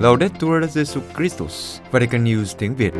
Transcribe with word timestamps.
Laudetur 0.00 0.64
Jesu 0.64 1.00
Christus, 1.16 1.80
Vatican 1.90 2.24
News 2.24 2.54
tiếng 2.58 2.74
Việt. 2.74 2.92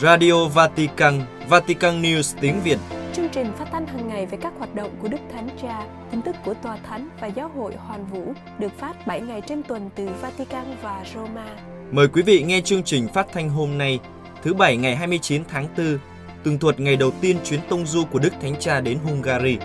Radio 0.00 0.48
Vatican, 0.48 1.20
Vatican 1.48 2.02
News 2.02 2.36
tiếng 2.40 2.60
Việt. 2.64 2.78
Chương 3.12 3.28
trình 3.28 3.52
phát 3.58 3.68
thanh 3.72 3.86
hàng 3.86 4.08
ngày 4.08 4.26
về 4.26 4.38
các 4.42 4.52
hoạt 4.58 4.74
động 4.74 4.90
của 5.02 5.08
Đức 5.08 5.18
Thánh 5.32 5.48
Cha, 5.62 5.86
tin 6.10 6.22
tức 6.22 6.36
của 6.44 6.54
Tòa 6.54 6.76
Thánh 6.88 7.08
và 7.20 7.26
Giáo 7.26 7.50
hội 7.56 7.74
Hoàn 7.76 8.06
Vũ 8.06 8.32
được 8.58 8.78
phát 8.78 9.06
7 9.06 9.20
ngày 9.20 9.40
trên 9.46 9.62
tuần 9.62 9.90
từ 9.94 10.08
Vatican 10.20 10.76
và 10.82 11.04
Roma. 11.14 11.46
Mời 11.90 12.08
quý 12.08 12.22
vị 12.22 12.42
nghe 12.42 12.60
chương 12.60 12.82
trình 12.82 13.08
phát 13.08 13.26
thanh 13.32 13.48
hôm 13.48 13.78
nay, 13.78 13.98
thứ 14.42 14.54
Bảy 14.54 14.76
ngày 14.76 14.96
29 14.96 15.42
tháng 15.48 15.68
4, 15.76 15.98
tường 16.42 16.58
thuật 16.58 16.80
ngày 16.80 16.96
đầu 16.96 17.10
tiên 17.20 17.36
chuyến 17.44 17.60
tông 17.68 17.86
du 17.86 18.04
của 18.04 18.18
Đức 18.18 18.32
Thánh 18.42 18.54
Cha 18.60 18.80
đến 18.80 18.98
Hungary. 19.04 19.58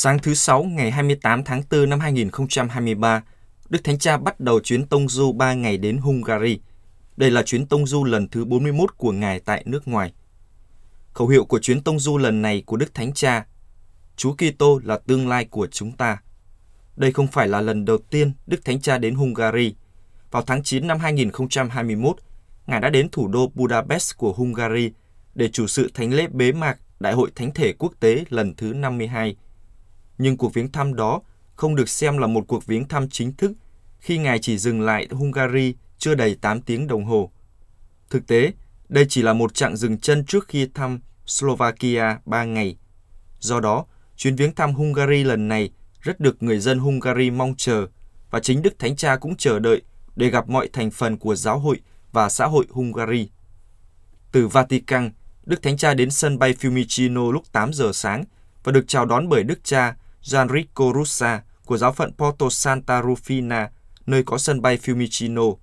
Sáng 0.00 0.18
thứ 0.18 0.34
Sáu 0.34 0.62
ngày 0.62 0.90
28 0.90 1.44
tháng 1.44 1.62
4 1.70 1.90
năm 1.90 2.00
2023, 2.00 3.22
Đức 3.68 3.84
Thánh 3.84 3.98
Cha 3.98 4.16
bắt 4.16 4.40
đầu 4.40 4.60
chuyến 4.60 4.86
tông 4.86 5.08
du 5.08 5.32
3 5.32 5.54
ngày 5.54 5.76
đến 5.76 5.98
Hungary. 5.98 6.60
Đây 7.16 7.30
là 7.30 7.42
chuyến 7.42 7.66
tông 7.66 7.86
du 7.86 8.04
lần 8.04 8.28
thứ 8.28 8.44
41 8.44 8.96
của 8.96 9.12
Ngài 9.12 9.40
tại 9.40 9.62
nước 9.66 9.88
ngoài. 9.88 10.12
Khẩu 11.12 11.28
hiệu 11.28 11.44
của 11.44 11.58
chuyến 11.58 11.82
tông 11.82 11.98
du 11.98 12.18
lần 12.18 12.42
này 12.42 12.62
của 12.66 12.76
Đức 12.76 12.94
Thánh 12.94 13.12
Cha, 13.12 13.46
Chúa 14.16 14.34
Kitô 14.34 14.80
là 14.84 14.98
tương 15.06 15.28
lai 15.28 15.44
của 15.44 15.66
chúng 15.66 15.92
ta. 15.92 16.22
Đây 16.96 17.12
không 17.12 17.26
phải 17.26 17.48
là 17.48 17.60
lần 17.60 17.84
đầu 17.84 17.98
tiên 17.98 18.32
Đức 18.46 18.64
Thánh 18.64 18.80
Cha 18.80 18.98
đến 18.98 19.14
Hungary. 19.14 19.74
Vào 20.30 20.42
tháng 20.42 20.62
9 20.62 20.86
năm 20.86 20.98
2021, 20.98 22.16
Ngài 22.66 22.80
đã 22.80 22.90
đến 22.90 23.08
thủ 23.12 23.28
đô 23.28 23.52
Budapest 23.54 24.16
của 24.16 24.32
Hungary 24.32 24.90
để 25.34 25.48
chủ 25.48 25.66
sự 25.66 25.90
thánh 25.94 26.12
lễ 26.12 26.26
bế 26.32 26.52
mạc 26.52 26.78
Đại 27.00 27.12
hội 27.12 27.30
Thánh 27.34 27.50
thể 27.54 27.72
Quốc 27.72 27.92
tế 28.00 28.24
lần 28.28 28.54
thứ 28.54 28.72
52 28.72 29.36
nhưng 30.18 30.36
cuộc 30.36 30.54
viếng 30.54 30.72
thăm 30.72 30.94
đó 30.94 31.20
không 31.56 31.76
được 31.76 31.88
xem 31.88 32.18
là 32.18 32.26
một 32.26 32.44
cuộc 32.48 32.66
viếng 32.66 32.88
thăm 32.88 33.08
chính 33.08 33.32
thức 33.32 33.52
khi 34.00 34.18
ngài 34.18 34.38
chỉ 34.38 34.58
dừng 34.58 34.80
lại 34.80 35.08
Hungary 35.10 35.74
chưa 35.98 36.14
đầy 36.14 36.34
8 36.34 36.60
tiếng 36.60 36.86
đồng 36.86 37.04
hồ. 37.04 37.30
Thực 38.10 38.26
tế, 38.26 38.52
đây 38.88 39.06
chỉ 39.08 39.22
là 39.22 39.32
một 39.32 39.54
chặng 39.54 39.76
dừng 39.76 39.98
chân 39.98 40.24
trước 40.24 40.48
khi 40.48 40.68
thăm 40.74 41.00
Slovakia 41.26 42.16
3 42.24 42.44
ngày. 42.44 42.76
Do 43.40 43.60
đó, 43.60 43.84
chuyến 44.16 44.36
viếng 44.36 44.54
thăm 44.54 44.74
Hungary 44.74 45.24
lần 45.24 45.48
này 45.48 45.70
rất 46.00 46.20
được 46.20 46.42
người 46.42 46.58
dân 46.58 46.78
Hungary 46.78 47.30
mong 47.30 47.54
chờ 47.56 47.86
và 48.30 48.40
chính 48.40 48.62
Đức 48.62 48.78
Thánh 48.78 48.96
Cha 48.96 49.16
cũng 49.16 49.36
chờ 49.36 49.58
đợi 49.58 49.82
để 50.16 50.30
gặp 50.30 50.48
mọi 50.48 50.68
thành 50.72 50.90
phần 50.90 51.16
của 51.16 51.34
giáo 51.34 51.58
hội 51.58 51.80
và 52.12 52.28
xã 52.28 52.46
hội 52.46 52.66
Hungary. 52.70 53.28
Từ 54.32 54.48
Vatican, 54.48 55.10
Đức 55.44 55.62
Thánh 55.62 55.76
Cha 55.76 55.94
đến 55.94 56.10
sân 56.10 56.38
bay 56.38 56.54
Fiumicino 56.60 57.30
lúc 57.32 57.52
8 57.52 57.72
giờ 57.72 57.90
sáng 57.94 58.24
và 58.64 58.72
được 58.72 58.84
chào 58.88 59.04
đón 59.04 59.28
bởi 59.28 59.42
Đức 59.42 59.64
Cha 59.64 59.96
Gianrico 60.22 60.92
Russa 60.94 61.42
của 61.66 61.76
giáo 61.76 61.92
phận 61.92 62.12
Porto 62.12 62.48
Santa 62.50 63.02
Rufina, 63.02 63.68
nơi 64.06 64.22
có 64.22 64.38
sân 64.38 64.62
bay 64.62 64.78
Fiumicino. 64.82 65.56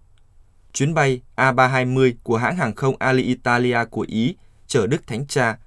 Chuyến 0.73 0.93
bay 0.93 1.21
A320 1.35 2.13
của 2.23 2.37
hãng 2.37 2.57
hàng 2.57 2.75
không 2.75 2.95
Alitalia 2.99 3.85
của 3.89 4.05
Ý 4.09 4.35
chở 4.67 4.87
Đức 4.87 5.07
Thánh 5.07 5.27
Cha. 5.27 5.57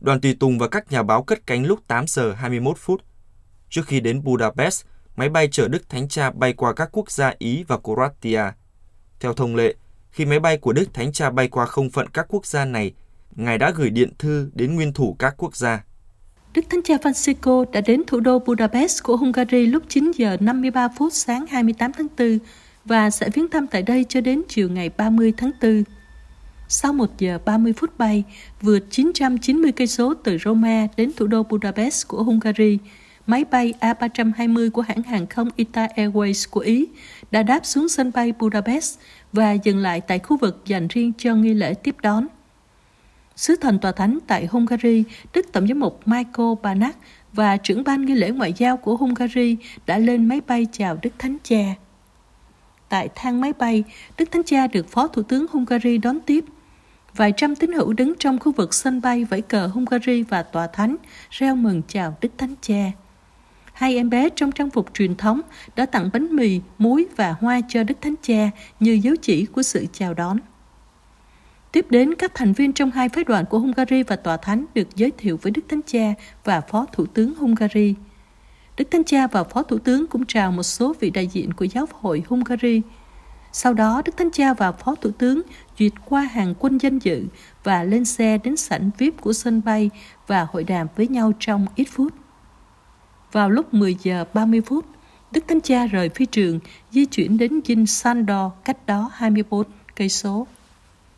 Đoàn 0.00 0.20
tùy 0.20 0.36
tùng 0.40 0.58
và 0.58 0.68
các 0.68 0.92
nhà 0.92 1.02
báo 1.02 1.22
cất 1.22 1.46
cánh 1.46 1.66
lúc 1.66 1.80
8 1.86 2.06
giờ 2.06 2.32
21 2.32 2.78
phút. 2.78 3.02
Trước 3.70 3.86
khi 3.86 4.00
đến 4.00 4.24
Budapest, 4.24 4.84
máy 5.16 5.28
bay 5.28 5.48
chở 5.52 5.68
Đức 5.68 5.88
Thánh 5.88 6.08
Cha 6.08 6.30
bay 6.30 6.52
qua 6.52 6.72
các 6.72 6.88
quốc 6.92 7.10
gia 7.10 7.34
Ý 7.38 7.64
và 7.68 7.78
Croatia. 7.78 8.42
Theo 9.20 9.34
thông 9.34 9.56
lệ, 9.56 9.74
khi 10.10 10.24
máy 10.24 10.40
bay 10.40 10.56
của 10.56 10.72
Đức 10.72 10.94
Thánh 10.94 11.12
Cha 11.12 11.30
bay 11.30 11.48
qua 11.48 11.66
không 11.66 11.90
phận 11.90 12.08
các 12.08 12.26
quốc 12.28 12.46
gia 12.46 12.64
này, 12.64 12.92
Ngài 13.36 13.58
đã 13.58 13.70
gửi 13.70 13.90
điện 13.90 14.12
thư 14.18 14.50
đến 14.54 14.74
nguyên 14.74 14.92
thủ 14.92 15.16
các 15.18 15.34
quốc 15.36 15.56
gia. 15.56 15.84
Đức 16.54 16.64
Thánh 16.70 16.82
Cha 16.82 16.96
Francisco 16.96 17.64
đã 17.72 17.80
đến 17.80 18.02
thủ 18.06 18.20
đô 18.20 18.38
Budapest 18.38 19.02
của 19.02 19.16
Hungary 19.16 19.66
lúc 19.66 19.82
9 19.88 20.10
giờ 20.16 20.36
53 20.40 20.88
phút 20.88 21.12
sáng 21.12 21.46
28 21.46 21.92
tháng 21.92 22.06
4 22.18 22.38
và 22.84 23.10
sẽ 23.10 23.30
viếng 23.30 23.48
thăm 23.48 23.66
tại 23.66 23.82
đây 23.82 24.04
cho 24.08 24.20
đến 24.20 24.42
chiều 24.48 24.68
ngày 24.68 24.90
30 24.96 25.32
tháng 25.36 25.50
4. 25.62 25.84
Sau 26.68 26.92
1 26.92 27.18
giờ 27.18 27.38
30 27.44 27.72
phút 27.72 27.98
bay, 27.98 28.24
vượt 28.60 28.86
990 28.90 29.72
cây 29.72 29.86
số 29.86 30.14
từ 30.14 30.38
Roma 30.44 30.86
đến 30.96 31.10
thủ 31.16 31.26
đô 31.26 31.42
Budapest 31.42 32.08
của 32.08 32.22
Hungary, 32.22 32.78
máy 33.26 33.44
bay 33.50 33.74
A320 33.80 34.70
của 34.70 34.82
hãng 34.82 35.02
hàng 35.02 35.26
không 35.26 35.50
Ita 35.56 35.88
Airways 35.96 36.46
của 36.50 36.60
Ý 36.60 36.86
đã 37.30 37.42
đáp 37.42 37.66
xuống 37.66 37.88
sân 37.88 38.10
bay 38.14 38.32
Budapest 38.38 38.98
và 39.32 39.52
dừng 39.52 39.78
lại 39.78 40.00
tại 40.00 40.18
khu 40.18 40.36
vực 40.36 40.62
dành 40.66 40.88
riêng 40.88 41.12
cho 41.18 41.34
nghi 41.34 41.54
lễ 41.54 41.74
tiếp 41.74 41.96
đón. 42.02 42.26
Sứ 43.36 43.56
thần 43.56 43.78
tòa 43.78 43.92
thánh 43.92 44.18
tại 44.26 44.46
Hungary, 44.46 45.04
Đức 45.32 45.52
Tổng 45.52 45.68
giám 45.68 45.80
mục 45.80 46.00
Michael 46.06 46.48
Banach 46.62 46.96
và 47.32 47.56
trưởng 47.56 47.84
ban 47.84 48.04
nghi 48.04 48.14
lễ 48.14 48.30
ngoại 48.30 48.52
giao 48.56 48.76
của 48.76 48.96
Hungary 48.96 49.56
đã 49.86 49.98
lên 49.98 50.28
máy 50.28 50.40
bay 50.46 50.66
chào 50.72 50.98
Đức 51.02 51.10
Thánh 51.18 51.36
Cha. 51.42 51.74
Tại 52.88 53.08
thang 53.14 53.40
máy 53.40 53.52
bay, 53.52 53.84
Đức 54.18 54.32
Thánh 54.32 54.42
Cha 54.42 54.66
được 54.66 54.88
Phó 54.88 55.08
Thủ 55.08 55.22
tướng 55.22 55.46
Hungary 55.50 55.98
đón 55.98 56.20
tiếp. 56.20 56.44
Vài 57.16 57.32
trăm 57.36 57.54
tín 57.54 57.72
hữu 57.72 57.92
đứng 57.92 58.12
trong 58.18 58.38
khu 58.38 58.52
vực 58.52 58.74
sân 58.74 59.00
bay 59.00 59.24
vẫy 59.24 59.40
cờ 59.42 59.66
Hungary 59.66 60.22
và 60.22 60.42
tòa 60.42 60.66
thánh, 60.66 60.96
reo 61.30 61.56
mừng 61.56 61.82
chào 61.88 62.16
Đức 62.20 62.32
Thánh 62.38 62.54
Cha. 62.60 62.92
Hai 63.72 63.96
em 63.96 64.10
bé 64.10 64.28
trong 64.28 64.52
trang 64.52 64.70
phục 64.70 64.94
truyền 64.94 65.16
thống 65.16 65.40
đã 65.76 65.86
tặng 65.86 66.10
bánh 66.12 66.36
mì, 66.36 66.60
muối 66.78 67.06
và 67.16 67.34
hoa 67.40 67.60
cho 67.68 67.84
Đức 67.84 67.94
Thánh 68.00 68.14
Cha 68.22 68.50
như 68.80 68.92
dấu 69.02 69.14
chỉ 69.22 69.46
của 69.46 69.62
sự 69.62 69.86
chào 69.92 70.14
đón. 70.14 70.38
Tiếp 71.74 71.86
đến, 71.90 72.14
các 72.14 72.34
thành 72.34 72.52
viên 72.52 72.72
trong 72.72 72.90
hai 72.90 73.08
phái 73.08 73.24
đoàn 73.24 73.44
của 73.50 73.58
Hungary 73.58 74.02
và 74.02 74.16
Tòa 74.16 74.36
Thánh 74.36 74.64
được 74.74 74.88
giới 74.96 75.10
thiệu 75.18 75.38
với 75.42 75.52
Đức 75.52 75.62
Thánh 75.68 75.80
Cha 75.86 76.14
và 76.44 76.60
Phó 76.60 76.86
Thủ 76.92 77.06
tướng 77.06 77.34
Hungary. 77.34 77.94
Đức 78.76 78.90
Thánh 78.90 79.04
Cha 79.04 79.26
và 79.26 79.44
Phó 79.44 79.62
Thủ 79.62 79.78
tướng 79.78 80.06
cũng 80.06 80.26
chào 80.26 80.52
một 80.52 80.62
số 80.62 80.94
vị 81.00 81.10
đại 81.10 81.26
diện 81.26 81.52
của 81.52 81.64
giáo 81.64 81.86
hội 81.92 82.22
Hungary. 82.28 82.82
Sau 83.52 83.74
đó, 83.74 84.02
Đức 84.04 84.16
Thánh 84.16 84.30
Cha 84.30 84.54
và 84.54 84.72
Phó 84.72 84.94
Thủ 84.94 85.10
tướng 85.10 85.42
duyệt 85.78 85.92
qua 86.04 86.22
hàng 86.22 86.54
quân 86.58 86.78
danh 86.78 86.98
dự 86.98 87.24
và 87.64 87.84
lên 87.84 88.04
xe 88.04 88.38
đến 88.38 88.56
sảnh 88.56 88.90
VIP 88.98 89.20
của 89.20 89.32
sân 89.32 89.62
bay 89.64 89.90
và 90.26 90.46
hội 90.52 90.64
đàm 90.64 90.86
với 90.96 91.08
nhau 91.08 91.32
trong 91.38 91.66
ít 91.76 91.86
phút. 91.90 92.12
Vào 93.32 93.50
lúc 93.50 93.74
10 93.74 93.96
giờ 94.02 94.24
30 94.34 94.60
phút, 94.66 94.84
Đức 95.30 95.44
Thánh 95.48 95.60
Cha 95.60 95.86
rời 95.86 96.08
phi 96.08 96.26
trường, 96.26 96.60
di 96.90 97.04
chuyển 97.04 97.38
đến 97.38 97.60
dinh 97.64 97.86
Sandor 97.86 98.52
cách 98.64 98.86
đó 98.86 99.10
24 99.14 99.66
cây 99.96 100.08
số. 100.08 100.46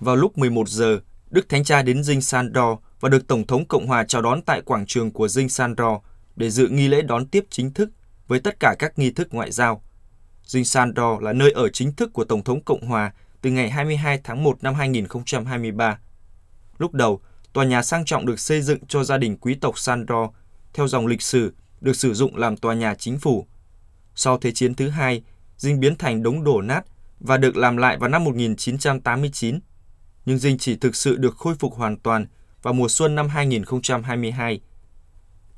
Vào 0.00 0.16
lúc 0.16 0.38
11 0.38 0.68
giờ, 0.68 1.00
Đức 1.30 1.48
Thánh 1.48 1.64
Cha 1.64 1.82
đến 1.82 2.02
dinh 2.02 2.20
Sandor 2.20 2.78
và 3.00 3.08
được 3.08 3.26
Tổng 3.26 3.46
thống 3.46 3.64
Cộng 3.68 3.86
hòa 3.86 4.04
chào 4.04 4.22
đón 4.22 4.42
tại 4.42 4.62
quảng 4.62 4.86
trường 4.86 5.10
của 5.10 5.28
dinh 5.28 5.48
Sandor 5.48 5.98
để 6.36 6.50
dự 6.50 6.68
nghi 6.68 6.88
lễ 6.88 7.02
đón 7.02 7.26
tiếp 7.26 7.46
chính 7.50 7.72
thức 7.72 7.90
với 8.28 8.40
tất 8.40 8.60
cả 8.60 8.74
các 8.78 8.98
nghi 8.98 9.10
thức 9.10 9.28
ngoại 9.30 9.52
giao. 9.52 9.82
Dinh 10.44 10.64
Sandor 10.64 11.22
là 11.22 11.32
nơi 11.32 11.50
ở 11.50 11.68
chính 11.68 11.92
thức 11.92 12.12
của 12.12 12.24
Tổng 12.24 12.44
thống 12.44 12.64
Cộng 12.64 12.86
hòa 12.86 13.12
từ 13.42 13.50
ngày 13.50 13.70
22 13.70 14.20
tháng 14.24 14.42
1 14.42 14.62
năm 14.62 14.74
2023. 14.74 15.98
Lúc 16.78 16.94
đầu, 16.94 17.20
tòa 17.52 17.64
nhà 17.64 17.82
sang 17.82 18.04
trọng 18.04 18.26
được 18.26 18.40
xây 18.40 18.62
dựng 18.62 18.86
cho 18.86 19.04
gia 19.04 19.18
đình 19.18 19.36
quý 19.36 19.54
tộc 19.54 19.78
Sandor 19.78 20.30
theo 20.74 20.88
dòng 20.88 21.06
lịch 21.06 21.22
sử 21.22 21.54
được 21.80 21.96
sử 21.96 22.14
dụng 22.14 22.36
làm 22.36 22.56
tòa 22.56 22.74
nhà 22.74 22.94
chính 22.94 23.18
phủ. 23.18 23.46
Sau 24.14 24.38
Thế 24.38 24.52
chiến 24.52 24.74
thứ 24.74 24.88
hai, 24.88 25.22
dinh 25.56 25.80
biến 25.80 25.96
thành 25.96 26.22
đống 26.22 26.44
đổ 26.44 26.60
nát 26.60 26.82
và 27.20 27.36
được 27.36 27.56
làm 27.56 27.76
lại 27.76 27.96
vào 27.98 28.08
năm 28.08 28.24
1989 28.24 29.58
nhưng 30.26 30.38
dinh 30.38 30.58
chỉ 30.58 30.76
thực 30.76 30.96
sự 30.96 31.16
được 31.16 31.36
khôi 31.36 31.54
phục 31.54 31.74
hoàn 31.74 31.96
toàn 31.96 32.26
vào 32.62 32.74
mùa 32.74 32.88
xuân 32.88 33.14
năm 33.14 33.28
2022. 33.28 34.60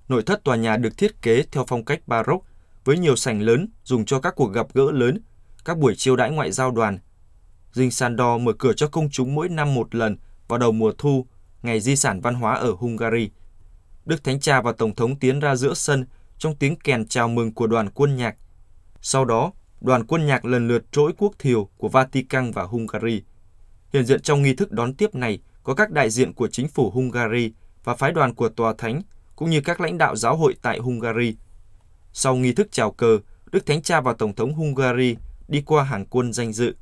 Nội 0.09 0.23
thất 0.23 0.45
tòa 0.45 0.57
nhà 0.57 0.77
được 0.77 0.99
thiết 0.99 1.23
kế 1.23 1.43
theo 1.53 1.65
phong 1.69 1.85
cách 1.85 2.09
Baroque 2.09 2.49
với 2.85 2.99
nhiều 2.99 3.17
sảnh 3.17 3.43
lớn 3.43 3.69
dùng 3.85 4.05
cho 4.05 4.21
các 4.21 4.35
cuộc 4.37 4.53
gặp 4.53 4.67
gỡ 4.75 4.91
lớn, 4.91 5.21
các 5.65 5.79
buổi 5.79 5.95
chiêu 5.97 6.17
đãi 6.17 6.31
ngoại 6.31 6.53
giao 6.53 6.71
đoàn. 6.71 6.99
Dinh 7.73 7.91
Sandor 7.91 8.43
mở 8.43 8.53
cửa 8.59 8.73
cho 8.73 8.89
công 8.89 9.11
chúng 9.11 9.35
mỗi 9.35 9.49
năm 9.49 9.75
một 9.75 9.95
lần 9.95 10.17
vào 10.49 10.59
đầu 10.59 10.73
mùa 10.73 10.93
thu, 10.99 11.27
ngày 11.63 11.81
di 11.81 11.97
sản 11.97 12.21
văn 12.21 12.35
hóa 12.35 12.55
ở 12.55 12.73
Hungary. 12.79 13.31
Đức 14.05 14.25
Thánh 14.25 14.41
Cha 14.41 14.61
và 14.63 14.73
Tổng 14.73 14.95
thống 14.95 15.19
tiến 15.19 15.41
ra 15.41 15.57
giữa 15.57 15.75
sân 15.75 16.07
trong 16.39 16.57
tiếng 16.57 16.77
kèn 16.77 17.09
chào 17.09 17.29
mừng 17.29 17.55
của 17.55 17.67
đoàn 17.67 17.91
quân 17.91 18.17
nhạc. 18.17 18.37
Sau 19.01 19.25
đó, 19.25 19.53
đoàn 19.81 20.07
quân 20.07 20.27
nhạc 20.27 20.45
lần 20.45 20.69
lượt 20.69 20.85
trỗi 20.93 21.13
quốc 21.19 21.33
thiều 21.39 21.69
của 21.77 21.89
Vatican 21.89 22.51
và 22.51 22.63
Hungary. 22.63 23.23
Hiện 23.93 24.05
diện 24.05 24.23
trong 24.23 24.43
nghi 24.43 24.55
thức 24.55 24.73
đón 24.73 24.95
tiếp 24.95 25.15
này 25.15 25.39
có 25.63 25.75
các 25.75 25.91
đại 25.91 26.11
diện 26.11 26.33
của 26.33 26.49
chính 26.49 26.69
phủ 26.69 26.91
Hungary 26.91 27.53
và 27.85 27.95
phái 27.95 28.13
đoàn 28.13 28.35
của 28.35 28.49
Tòa 28.49 28.75
Thánh, 28.79 29.03
cũng 29.37 29.51
như 29.51 29.61
các 29.61 29.81
lãnh 29.81 29.99
đạo 29.99 30.17
giáo 30.17 30.37
hội 30.37 30.55
tại 30.63 30.79
Hungary. 30.79 31.35
Sau 32.13 32.37
nghi 32.37 32.53
thức 32.53 32.69
chào 32.71 32.93
cờ, 32.93 33.19
Đức 33.53 33.67
Thánh 33.67 33.83
Cha 33.83 34.01
và 34.01 34.13
Tổng 34.13 34.35
thống 34.35 34.55
Hungary 34.55 35.17
đi 35.49 35.63
qua 35.67 35.85
hàng 35.85 36.07
quân 36.07 36.33
danh 36.33 36.53
dự. 36.53 36.75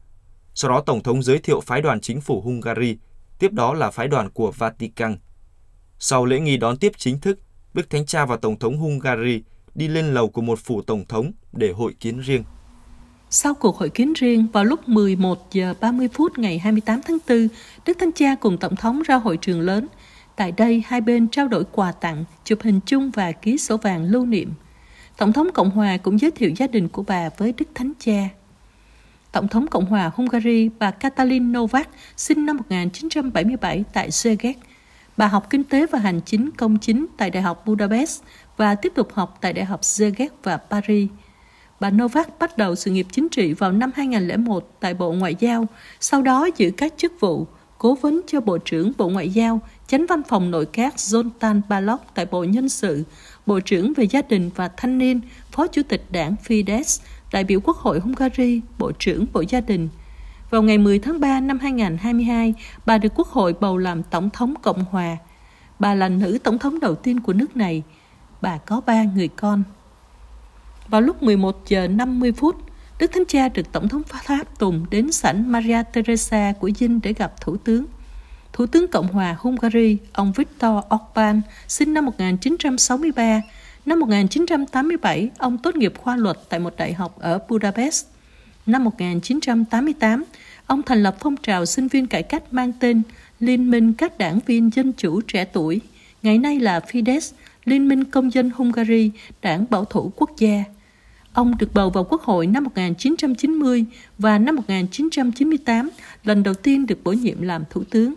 Sau 0.54 0.70
đó 0.70 0.80
Tổng 0.86 1.02
thống 1.02 1.22
giới 1.22 1.38
thiệu 1.38 1.60
phái 1.60 1.82
đoàn 1.82 2.00
chính 2.00 2.20
phủ 2.20 2.40
Hungary, 2.40 2.96
tiếp 3.38 3.52
đó 3.52 3.74
là 3.74 3.90
phái 3.90 4.08
đoàn 4.08 4.30
của 4.30 4.50
Vatican. 4.50 5.16
Sau 5.98 6.24
lễ 6.24 6.40
nghi 6.40 6.56
đón 6.56 6.76
tiếp 6.76 6.92
chính 6.96 7.20
thức, 7.20 7.38
Đức 7.74 7.90
Thánh 7.90 8.06
Cha 8.06 8.26
và 8.26 8.36
Tổng 8.36 8.58
thống 8.58 8.78
Hungary 8.78 9.42
đi 9.74 9.88
lên 9.88 10.14
lầu 10.14 10.28
của 10.28 10.42
một 10.42 10.58
phủ 10.58 10.82
Tổng 10.82 11.04
thống 11.08 11.32
để 11.52 11.72
hội 11.72 11.94
kiến 12.00 12.18
riêng. 12.18 12.44
Sau 13.30 13.54
cuộc 13.54 13.76
hội 13.76 13.88
kiến 13.88 14.12
riêng 14.12 14.46
vào 14.52 14.64
lúc 14.64 14.88
11 14.88 15.52
giờ 15.52 15.74
30 15.80 16.08
phút 16.12 16.38
ngày 16.38 16.58
28 16.58 17.00
tháng 17.02 17.18
4, 17.28 17.48
Đức 17.86 17.98
Thánh 17.98 18.12
Cha 18.12 18.34
cùng 18.34 18.58
Tổng 18.58 18.76
thống 18.76 19.02
ra 19.02 19.14
hội 19.14 19.36
trường 19.36 19.60
lớn. 19.60 19.86
Tại 20.36 20.52
đây, 20.52 20.82
hai 20.86 21.00
bên 21.00 21.28
trao 21.28 21.48
đổi 21.48 21.64
quà 21.72 21.92
tặng, 21.92 22.24
chụp 22.44 22.58
hình 22.62 22.80
chung 22.86 23.10
và 23.10 23.32
ký 23.32 23.58
sổ 23.58 23.76
vàng 23.76 24.04
lưu 24.04 24.26
niệm. 24.26 24.52
Tổng 25.16 25.32
thống 25.32 25.52
Cộng 25.54 25.70
hòa 25.70 25.96
cũng 25.96 26.20
giới 26.20 26.30
thiệu 26.30 26.50
gia 26.56 26.66
đình 26.66 26.88
của 26.88 27.02
bà 27.06 27.28
với 27.38 27.54
Đức 27.58 27.68
Thánh 27.74 27.92
Cha. 27.98 28.28
Tổng 29.32 29.48
thống 29.48 29.66
Cộng 29.66 29.86
hòa 29.86 30.10
Hungary 30.14 30.70
bà 30.78 30.90
Katalin 30.90 31.52
Novak 31.52 31.88
sinh 32.16 32.46
năm 32.46 32.56
1977 32.56 33.84
tại 33.92 34.10
Szeged. 34.10 34.56
Bà 35.16 35.26
học 35.26 35.46
kinh 35.50 35.64
tế 35.64 35.86
và 35.86 35.98
hành 35.98 36.20
chính 36.20 36.50
công 36.50 36.78
chính 36.78 37.06
tại 37.16 37.30
Đại 37.30 37.42
học 37.42 37.66
Budapest 37.66 38.22
và 38.56 38.74
tiếp 38.74 38.92
tục 38.94 39.08
học 39.14 39.38
tại 39.40 39.52
Đại 39.52 39.64
học 39.64 39.80
Szeged 39.82 40.28
và 40.42 40.56
Paris. 40.56 41.08
Bà 41.80 41.90
Novak 41.90 42.38
bắt 42.38 42.58
đầu 42.58 42.74
sự 42.74 42.90
nghiệp 42.90 43.06
chính 43.12 43.28
trị 43.28 43.52
vào 43.52 43.72
năm 43.72 43.90
2001 43.94 44.80
tại 44.80 44.94
Bộ 44.94 45.12
Ngoại 45.12 45.36
giao, 45.38 45.66
sau 46.00 46.22
đó 46.22 46.48
giữ 46.56 46.70
các 46.76 46.94
chức 46.96 47.12
vụ 47.20 47.46
cố 47.78 47.94
vấn 47.94 48.20
cho 48.26 48.40
Bộ 48.40 48.58
trưởng 48.58 48.92
Bộ 48.98 49.08
Ngoại 49.08 49.30
giao, 49.30 49.60
chánh 49.86 50.06
văn 50.06 50.22
phòng 50.28 50.50
nội 50.50 50.66
các 50.66 50.94
Zoltan 50.96 51.60
Balog 51.68 52.00
tại 52.14 52.26
Bộ 52.26 52.44
Nhân 52.44 52.68
sự, 52.68 53.04
Bộ 53.46 53.60
trưởng 53.60 53.92
về 53.96 54.04
gia 54.04 54.22
đình 54.22 54.50
và 54.54 54.68
thanh 54.68 54.98
niên, 54.98 55.20
Phó 55.52 55.66
Chủ 55.66 55.82
tịch 55.88 56.04
đảng 56.10 56.34
Fidesz, 56.46 57.02
đại 57.32 57.44
biểu 57.44 57.60
Quốc 57.60 57.76
hội 57.76 58.00
Hungary, 58.00 58.60
Bộ 58.78 58.92
trưởng 58.92 59.26
Bộ 59.32 59.44
Gia 59.48 59.60
đình. 59.60 59.88
Vào 60.50 60.62
ngày 60.62 60.78
10 60.78 60.98
tháng 60.98 61.20
3 61.20 61.40
năm 61.40 61.58
2022, 61.58 62.54
bà 62.86 62.98
được 62.98 63.12
Quốc 63.14 63.28
hội 63.28 63.54
bầu 63.60 63.78
làm 63.78 64.02
Tổng 64.02 64.30
thống 64.30 64.54
Cộng 64.62 64.84
hòa. 64.84 65.16
Bà 65.78 65.94
là 65.94 66.08
nữ 66.08 66.38
tổng 66.44 66.58
thống 66.58 66.80
đầu 66.80 66.94
tiên 66.94 67.20
của 67.20 67.32
nước 67.32 67.56
này. 67.56 67.82
Bà 68.40 68.58
có 68.58 68.80
ba 68.86 69.02
người 69.02 69.28
con. 69.28 69.62
Vào 70.88 71.00
lúc 71.00 71.22
11 71.22 71.62
giờ 71.68 71.88
50 71.88 72.32
phút, 72.32 72.56
Đức 72.98 73.12
Thánh 73.12 73.24
Cha 73.28 73.48
được 73.48 73.72
Tổng 73.72 73.88
thống 73.88 74.02
Pháp 74.02 74.58
Tùng 74.58 74.86
đến 74.90 75.12
sảnh 75.12 75.52
Maria 75.52 75.82
Teresa 75.92 76.52
của 76.60 76.70
Dinh 76.70 77.00
để 77.02 77.12
gặp 77.12 77.40
Thủ 77.40 77.56
tướng. 77.56 77.84
Thủ 78.52 78.66
tướng 78.66 78.88
Cộng 78.88 79.08
hòa 79.08 79.36
Hungary, 79.38 79.96
ông 80.12 80.32
Viktor 80.32 80.78
Orbán, 80.94 81.40
sinh 81.68 81.94
năm 81.94 82.06
1963. 82.06 83.42
Năm 83.86 84.00
1987, 84.00 85.30
ông 85.38 85.58
tốt 85.58 85.76
nghiệp 85.76 85.92
khoa 85.98 86.16
luật 86.16 86.38
tại 86.48 86.60
một 86.60 86.74
đại 86.76 86.92
học 86.92 87.18
ở 87.18 87.38
Budapest. 87.48 88.06
Năm 88.66 88.84
1988, 88.84 90.24
ông 90.66 90.82
thành 90.82 91.02
lập 91.02 91.16
phong 91.20 91.36
trào 91.36 91.66
sinh 91.66 91.88
viên 91.88 92.06
cải 92.06 92.22
cách 92.22 92.42
mang 92.52 92.72
tên 92.80 93.02
Liên 93.40 93.70
minh 93.70 93.92
các 93.92 94.18
đảng 94.18 94.38
viên 94.46 94.70
dân 94.74 94.92
chủ 94.92 95.20
trẻ 95.20 95.44
tuổi, 95.44 95.80
ngày 96.22 96.38
nay 96.38 96.60
là 96.60 96.80
Fidesz, 96.80 97.32
Liên 97.64 97.88
minh 97.88 98.04
công 98.04 98.34
dân 98.34 98.50
Hungary, 98.54 99.10
đảng 99.42 99.64
bảo 99.70 99.84
thủ 99.84 100.12
quốc 100.16 100.30
gia. 100.38 100.64
Ông 101.36 101.58
được 101.58 101.74
bầu 101.74 101.90
vào 101.90 102.04
Quốc 102.04 102.22
hội 102.22 102.46
năm 102.46 102.64
1990 102.64 103.84
và 104.18 104.38
năm 104.38 104.56
1998 104.56 105.90
lần 106.24 106.42
đầu 106.42 106.54
tiên 106.54 106.86
được 106.86 106.98
bổ 107.04 107.12
nhiệm 107.12 107.42
làm 107.42 107.64
thủ 107.70 107.84
tướng. 107.90 108.14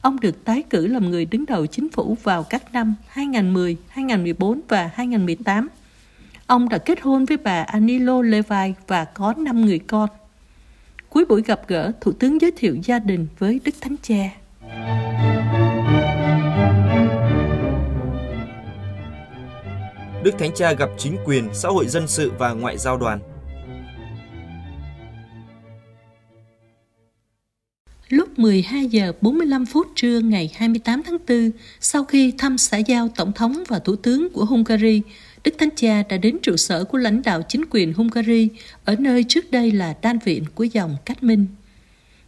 Ông 0.00 0.20
được 0.20 0.44
tái 0.44 0.62
cử 0.70 0.86
làm 0.86 1.10
người 1.10 1.24
đứng 1.24 1.46
đầu 1.46 1.66
chính 1.66 1.88
phủ 1.88 2.16
vào 2.22 2.42
các 2.42 2.72
năm 2.72 2.94
2010, 3.08 3.76
2014 3.88 4.60
và 4.68 4.90
2018. 4.94 5.68
Ông 6.46 6.68
đã 6.68 6.78
kết 6.78 7.00
hôn 7.00 7.24
với 7.24 7.36
bà 7.36 7.62
Anilo 7.62 8.22
Levai 8.22 8.74
và 8.86 9.04
có 9.04 9.34
5 9.36 9.64
người 9.64 9.78
con. 9.78 10.08
Cuối 11.08 11.24
buổi 11.24 11.42
gặp 11.42 11.60
gỡ, 11.68 11.92
Thủ 12.00 12.12
tướng 12.12 12.40
giới 12.40 12.50
thiệu 12.56 12.76
gia 12.84 12.98
đình 12.98 13.26
với 13.38 13.60
Đức 13.64 13.74
Thánh 13.80 13.96
Cha. 14.02 14.30
Đức 20.22 20.38
Thánh 20.38 20.50
Cha 20.54 20.72
gặp 20.72 20.90
chính 20.98 21.16
quyền, 21.24 21.48
xã 21.52 21.68
hội 21.68 21.86
dân 21.88 22.08
sự 22.08 22.32
và 22.38 22.52
ngoại 22.52 22.78
giao 22.78 22.96
đoàn. 22.96 23.18
Lúc 28.08 28.38
12 28.38 28.86
giờ 28.86 29.12
45 29.20 29.66
phút 29.66 29.86
trưa 29.94 30.20
ngày 30.20 30.52
28 30.54 31.02
tháng 31.02 31.18
4, 31.28 31.50
sau 31.80 32.04
khi 32.04 32.32
thăm 32.38 32.58
xã 32.58 32.76
giao 32.76 33.08
Tổng 33.08 33.32
thống 33.32 33.64
và 33.68 33.78
Thủ 33.78 33.96
tướng 33.96 34.28
của 34.32 34.44
Hungary, 34.44 35.02
Đức 35.44 35.54
Thánh 35.58 35.68
Cha 35.76 36.02
đã 36.08 36.16
đến 36.16 36.38
trụ 36.42 36.56
sở 36.56 36.84
của 36.84 36.98
lãnh 36.98 37.22
đạo 37.22 37.42
chính 37.48 37.64
quyền 37.70 37.92
Hungary 37.92 38.48
ở 38.84 38.96
nơi 38.98 39.24
trước 39.28 39.50
đây 39.50 39.70
là 39.70 39.94
đan 40.02 40.18
viện 40.18 40.44
của 40.54 40.64
dòng 40.64 40.96
Cách 41.04 41.22
Minh. 41.22 41.46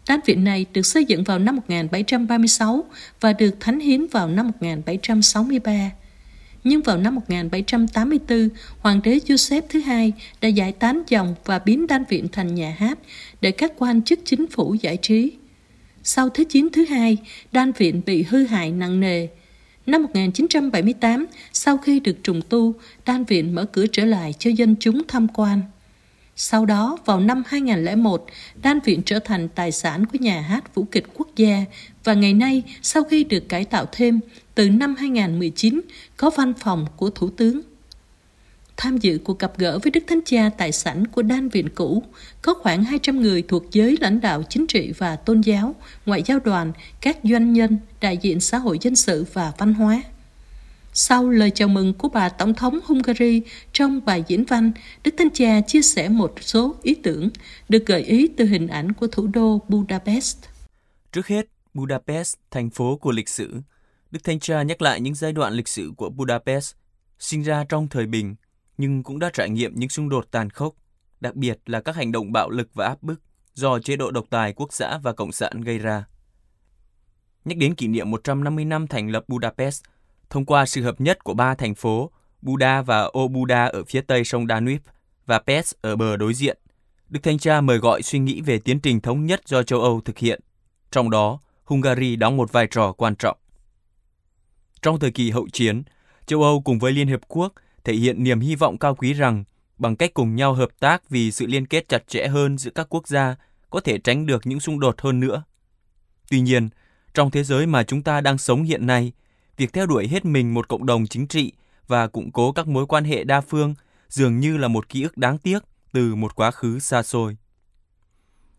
Đan 0.09 0.21
viện 0.27 0.45
này 0.45 0.67
được 0.73 0.87
xây 0.87 1.05
dựng 1.05 1.25
vào 1.25 1.39
năm 1.39 1.57
1736 1.57 2.85
và 3.21 3.33
được 3.33 3.55
thánh 3.61 3.81
hiến 3.81 4.07
vào 4.07 4.29
năm 4.29 4.47
1763 4.47 5.91
nhưng 6.65 6.83
vào 6.83 6.99
năm 6.99 7.15
1784, 7.15 8.49
Hoàng 8.81 9.01
đế 9.05 9.19
Joseph 9.27 9.63
thứ 9.69 9.81
hai 9.81 10.13
đã 10.41 10.49
giải 10.49 10.73
tán 10.73 11.03
dòng 11.09 11.35
và 11.45 11.59
biến 11.59 11.87
đan 11.87 12.05
viện 12.09 12.29
thành 12.33 12.55
nhà 12.55 12.77
hát 12.79 12.99
để 13.41 13.51
các 13.51 13.73
quan 13.79 14.03
chức 14.03 14.19
chính 14.25 14.47
phủ 14.47 14.75
giải 14.75 14.97
trí. 14.97 15.33
Sau 16.03 16.29
Thế 16.29 16.45
chiến 16.45 16.69
thứ 16.73 16.85
hai, 16.85 17.17
đan 17.53 17.73
viện 17.73 18.03
bị 18.07 18.23
hư 18.23 18.45
hại 18.45 18.71
nặng 18.71 19.01
nề. 19.01 19.29
Năm 19.87 20.03
1978, 20.03 21.27
sau 21.53 21.79
khi 21.79 22.01
được 22.01 22.17
trùng 22.23 22.41
tu, 22.49 22.75
đan 23.07 23.25
viện 23.25 23.55
mở 23.55 23.65
cửa 23.65 23.87
trở 23.93 24.05
lại 24.05 24.33
cho 24.39 24.51
dân 24.51 24.77
chúng 24.81 25.03
tham 25.09 25.27
quan. 25.35 25.61
Sau 26.37 26.67
đó, 26.67 26.99
vào 27.05 27.21
năm 27.21 27.43
2001, 27.47 28.27
đan 28.63 28.81
viện 28.85 29.03
trở 29.03 29.19
thành 29.19 29.49
tài 29.49 29.73
sản 29.73 30.07
của 30.07 30.19
nhà 30.21 30.41
hát 30.41 30.75
vũ 30.75 30.87
kịch 30.91 31.05
quốc 31.15 31.29
gia 31.37 31.65
và 32.05 32.15
ngày 32.15 32.35
nay, 32.35 32.63
sau 32.83 33.05
khi 33.05 33.25
được 33.25 33.49
cải 33.49 33.65
tạo 33.65 33.87
thêm, 33.93 34.21
từ 34.55 34.71
năm 34.71 34.97
2019 34.97 35.81
có 36.17 36.31
văn 36.31 36.53
phòng 36.61 36.87
của 36.97 37.11
Thủ 37.11 37.31
tướng. 37.31 37.61
Tham 38.77 38.99
dự 38.99 39.19
cuộc 39.25 39.39
gặp 39.39 39.53
gỡ 39.59 39.79
với 39.83 39.91
Đức 39.91 40.05
Thánh 40.07 40.21
Cha 40.25 40.51
tại 40.59 40.73
sảnh 40.73 41.05
của 41.07 41.23
đan 41.23 41.49
viện 41.49 41.69
cũ, 41.75 42.03
có 42.43 42.55
khoảng 42.55 42.85
200 42.85 43.21
người 43.21 43.43
thuộc 43.43 43.65
giới 43.71 43.97
lãnh 44.01 44.21
đạo 44.21 44.43
chính 44.49 44.67
trị 44.67 44.93
và 44.99 45.17
tôn 45.17 45.41
giáo, 45.41 45.75
ngoại 46.07 46.23
giao 46.27 46.39
đoàn, 46.39 46.73
các 47.01 47.19
doanh 47.23 47.53
nhân, 47.53 47.79
đại 48.01 48.17
diện 48.17 48.41
xã 48.41 48.59
hội 48.59 48.79
dân 48.81 48.97
sự 48.97 49.27
và 49.33 49.53
văn 49.59 49.75
hóa. 49.75 50.03
Sau 50.97 51.31
lời 51.31 51.51
chào 51.51 51.69
mừng 51.69 51.95
của 51.95 52.09
bà 52.09 52.29
Tổng 52.29 52.55
thống 52.55 52.79
Hungary 52.85 53.43
trong 53.73 54.05
bài 54.05 54.25
diễn 54.27 54.45
văn, 54.45 54.73
Đức 55.05 55.15
Thánh 55.19 55.31
Cha 55.31 55.61
chia 55.61 55.83
sẻ 55.83 56.09
một 56.09 56.35
số 56.41 56.75
ý 56.83 56.95
tưởng 56.95 57.31
được 57.69 57.87
gợi 57.87 58.03
ý 58.03 58.29
từ 58.37 58.45
hình 58.45 58.67
ảnh 58.67 58.93
của 58.93 59.07
thủ 59.07 59.27
đô 59.27 59.59
Budapest. 59.69 60.39
Trước 61.13 61.27
hết, 61.27 61.47
Budapest, 61.75 62.37
thành 62.51 62.71
phố 62.71 62.97
của 62.97 63.13
lịch 63.13 63.29
sử. 63.29 63.61
Đức 64.11 64.25
Thánh 64.25 64.41
Cha 64.41 64.63
nhắc 64.63 64.83
lại 64.83 65.01
những 65.01 65.15
giai 65.15 65.33
đoạn 65.33 65.53
lịch 65.53 65.69
sử 65.69 65.93
của 65.97 66.11
Budapest, 66.11 66.75
sinh 67.19 67.43
ra 67.43 67.65
trong 67.69 67.89
thời 67.89 68.07
bình, 68.07 68.35
nhưng 68.79 69.03
cũng 69.03 69.19
đã 69.19 69.31
trải 69.33 69.51
nghiệm 69.51 69.75
những 69.75 69.89
xung 69.89 70.09
đột 70.09 70.27
tàn 70.31 70.51
khốc, 70.51 70.75
đặc 71.21 71.35
biệt 71.35 71.59
là 71.67 71.81
các 71.81 71.97
hành 71.97 72.13
động 72.13 72.33
bạo 72.33 72.51
lực 72.51 72.69
và 72.75 72.87
áp 72.87 73.03
bức 73.03 73.21
do 73.55 73.79
chế 73.79 73.97
độ 73.97 74.11
độc 74.11 74.25
tài 74.31 74.53
quốc 74.53 74.73
xã 74.73 74.99
và 74.99 75.13
cộng 75.13 75.33
sản 75.33 75.61
gây 75.61 75.79
ra. 75.79 76.05
Nhắc 77.45 77.59
đến 77.59 77.75
kỷ 77.75 77.87
niệm 77.87 78.11
150 78.11 78.65
năm 78.65 78.87
thành 78.87 79.11
lập 79.11 79.25
Budapest, 79.29 79.83
thông 80.31 80.45
qua 80.45 80.67
sự 80.67 80.83
hợp 80.83 81.01
nhất 81.01 81.25
của 81.25 81.35
ba 81.35 81.55
thành 81.55 81.75
phố 81.75 82.11
Buda 82.43 82.83
và 82.83 83.11
Obuda 83.19 83.65
ở 83.65 83.85
phía 83.85 84.01
tây 84.01 84.25
sông 84.25 84.47
Danube 84.47 84.83
và 85.27 85.39
Pest 85.39 85.75
ở 85.81 85.97
bờ 85.97 86.17
đối 86.17 86.35
diện, 86.35 86.59
Đức 87.09 87.21
Thánh 87.23 87.39
Cha 87.39 87.61
mời 87.61 87.79
gọi 87.79 88.03
suy 88.03 88.19
nghĩ 88.19 88.41
về 88.41 88.59
tiến 88.59 88.81
trình 88.81 89.01
thống 89.01 89.27
nhất 89.27 89.41
do 89.47 89.63
châu 89.63 89.81
Âu 89.81 90.01
thực 90.01 90.19
hiện. 90.19 90.41
Trong 90.91 91.11
đó, 91.11 91.41
Hungary 91.65 92.17
đóng 92.17 92.37
một 92.37 92.53
vai 92.53 92.67
trò 92.71 92.93
quan 92.93 93.17
trọng. 93.17 93.37
Trong 94.83 94.99
thời 94.99 95.11
kỳ 95.11 95.31
hậu 95.31 95.49
chiến, 95.53 95.83
châu 96.27 96.43
Âu 96.43 96.61
cùng 96.61 96.79
với 96.79 96.93
Liên 96.93 97.09
Hiệp 97.09 97.21
Quốc 97.29 97.53
thể 97.85 97.95
hiện 97.95 98.25
niềm 98.25 98.41
hy 98.41 98.55
vọng 98.55 98.79
cao 98.79 98.95
quý 98.95 99.13
rằng 99.13 99.45
bằng 99.79 99.97
cách 99.97 100.15
cùng 100.15 100.37
nhau 100.37 100.55
hợp 100.55 100.69
tác 100.81 101.11
vì 101.11 101.33
sự 101.33 101.47
liên 101.47 101.67
kết 101.67 101.89
chặt 101.89 102.09
chẽ 102.09 102.27
hơn 102.27 102.59
giữa 102.59 102.71
các 102.71 102.87
quốc 102.91 103.09
gia 103.09 103.37
có 103.71 103.81
thể 103.81 103.99
tránh 103.99 104.27
được 104.27 104.47
những 104.47 104.61
xung 104.61 104.81
đột 104.81 105.01
hơn 105.01 105.21
nữa. 105.21 105.43
Tuy 106.31 106.41
nhiên, 106.41 106.69
trong 107.15 107.31
thế 107.31 107.45
giới 107.45 107.67
mà 107.67 107.83
chúng 107.83 108.03
ta 108.03 108.21
đang 108.21 108.39
sống 108.39 108.63
hiện 108.63 108.87
nay, 108.87 109.13
việc 109.57 109.73
theo 109.73 109.87
đuổi 109.87 110.09
hết 110.09 110.25
mình 110.25 110.55
một 110.55 110.69
cộng 110.69 110.87
đồng 110.87 111.07
chính 111.07 111.27
trị 111.27 111.53
và 111.87 112.07
củng 112.07 112.31
cố 112.33 112.53
các 112.53 112.69
mối 112.69 112.87
quan 112.87 113.05
hệ 113.05 113.25
đa 113.25 113.41
phương 113.41 113.75
dường 114.09 114.41
như 114.41 114.57
là 114.57 114.69
một 114.69 114.89
ký 114.89 115.03
ức 115.03 115.19
đáng 115.19 115.39
tiếc 115.39 115.59
từ 115.93 116.15
một 116.15 116.35
quá 116.35 116.51
khứ 116.51 116.79
xa 116.79 117.03
xôi. 117.03 117.37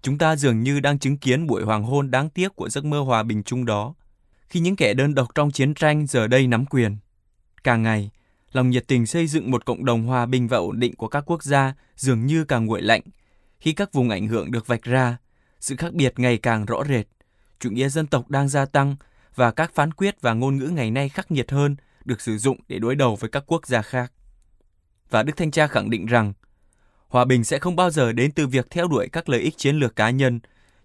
Chúng 0.01 0.17
ta 0.17 0.35
dường 0.35 0.63
như 0.63 0.79
đang 0.79 0.99
chứng 0.99 1.17
kiến 1.17 1.47
buổi 1.47 1.63
hoàng 1.63 1.83
hôn 1.83 2.11
đáng 2.11 2.29
tiếc 2.29 2.55
của 2.55 2.69
giấc 2.69 2.85
mơ 2.85 2.99
hòa 2.99 3.23
bình 3.23 3.43
chung 3.43 3.65
đó, 3.65 3.93
khi 4.49 4.59
những 4.59 4.75
kẻ 4.75 4.93
đơn 4.93 5.15
độc 5.15 5.35
trong 5.35 5.51
chiến 5.51 5.73
tranh 5.73 6.07
giờ 6.07 6.27
đây 6.27 6.47
nắm 6.47 6.65
quyền. 6.65 6.97
Càng 7.63 7.83
ngày, 7.83 8.11
lòng 8.51 8.69
nhiệt 8.69 8.87
tình 8.87 9.05
xây 9.05 9.27
dựng 9.27 9.51
một 9.51 9.65
cộng 9.65 9.85
đồng 9.85 10.03
hòa 10.03 10.25
bình 10.25 10.47
và 10.47 10.57
ổn 10.57 10.79
định 10.79 10.95
của 10.95 11.07
các 11.07 11.23
quốc 11.27 11.43
gia 11.43 11.73
dường 11.95 12.25
như 12.25 12.45
càng 12.45 12.65
nguội 12.65 12.81
lạnh. 12.81 13.01
Khi 13.59 13.73
các 13.73 13.93
vùng 13.93 14.09
ảnh 14.09 14.27
hưởng 14.27 14.51
được 14.51 14.67
vạch 14.67 14.83
ra, 14.83 15.17
sự 15.59 15.75
khác 15.75 15.93
biệt 15.93 16.19
ngày 16.19 16.37
càng 16.37 16.65
rõ 16.65 16.83
rệt, 16.89 17.07
chủ 17.59 17.71
nghĩa 17.71 17.89
dân 17.89 18.07
tộc 18.07 18.29
đang 18.29 18.49
gia 18.49 18.65
tăng 18.65 18.95
và 19.35 19.51
các 19.51 19.75
phán 19.75 19.93
quyết 19.93 20.21
và 20.21 20.33
ngôn 20.33 20.57
ngữ 20.57 20.67
ngày 20.67 20.91
nay 20.91 21.09
khắc 21.09 21.31
nghiệt 21.31 21.51
hơn 21.51 21.75
được 22.05 22.21
sử 22.21 22.37
dụng 22.37 22.57
để 22.67 22.79
đối 22.79 22.95
đầu 22.95 23.15
với 23.15 23.29
các 23.29 23.43
quốc 23.47 23.67
gia 23.67 23.81
khác. 23.81 24.11
Và 25.09 25.23
Đức 25.23 25.33
Thanh 25.37 25.51
Cha 25.51 25.67
khẳng 25.67 25.89
định 25.89 26.05
rằng, 26.05 26.33
hòa 27.07 27.25
bình 27.25 27.43
sẽ 27.43 27.59
không 27.59 27.75
bao 27.75 27.89
giờ 27.89 28.11
đến 28.11 28.31
từ 28.31 28.47
việc 28.47 28.69
theo 28.69 28.87
đuổi 28.87 29.09
các 29.11 29.29
lợi 29.29 29.41
ích 29.41 29.57
chiến 29.57 29.75
lược 29.75 29.95
cá 29.95 30.09
nhân, 30.09 30.39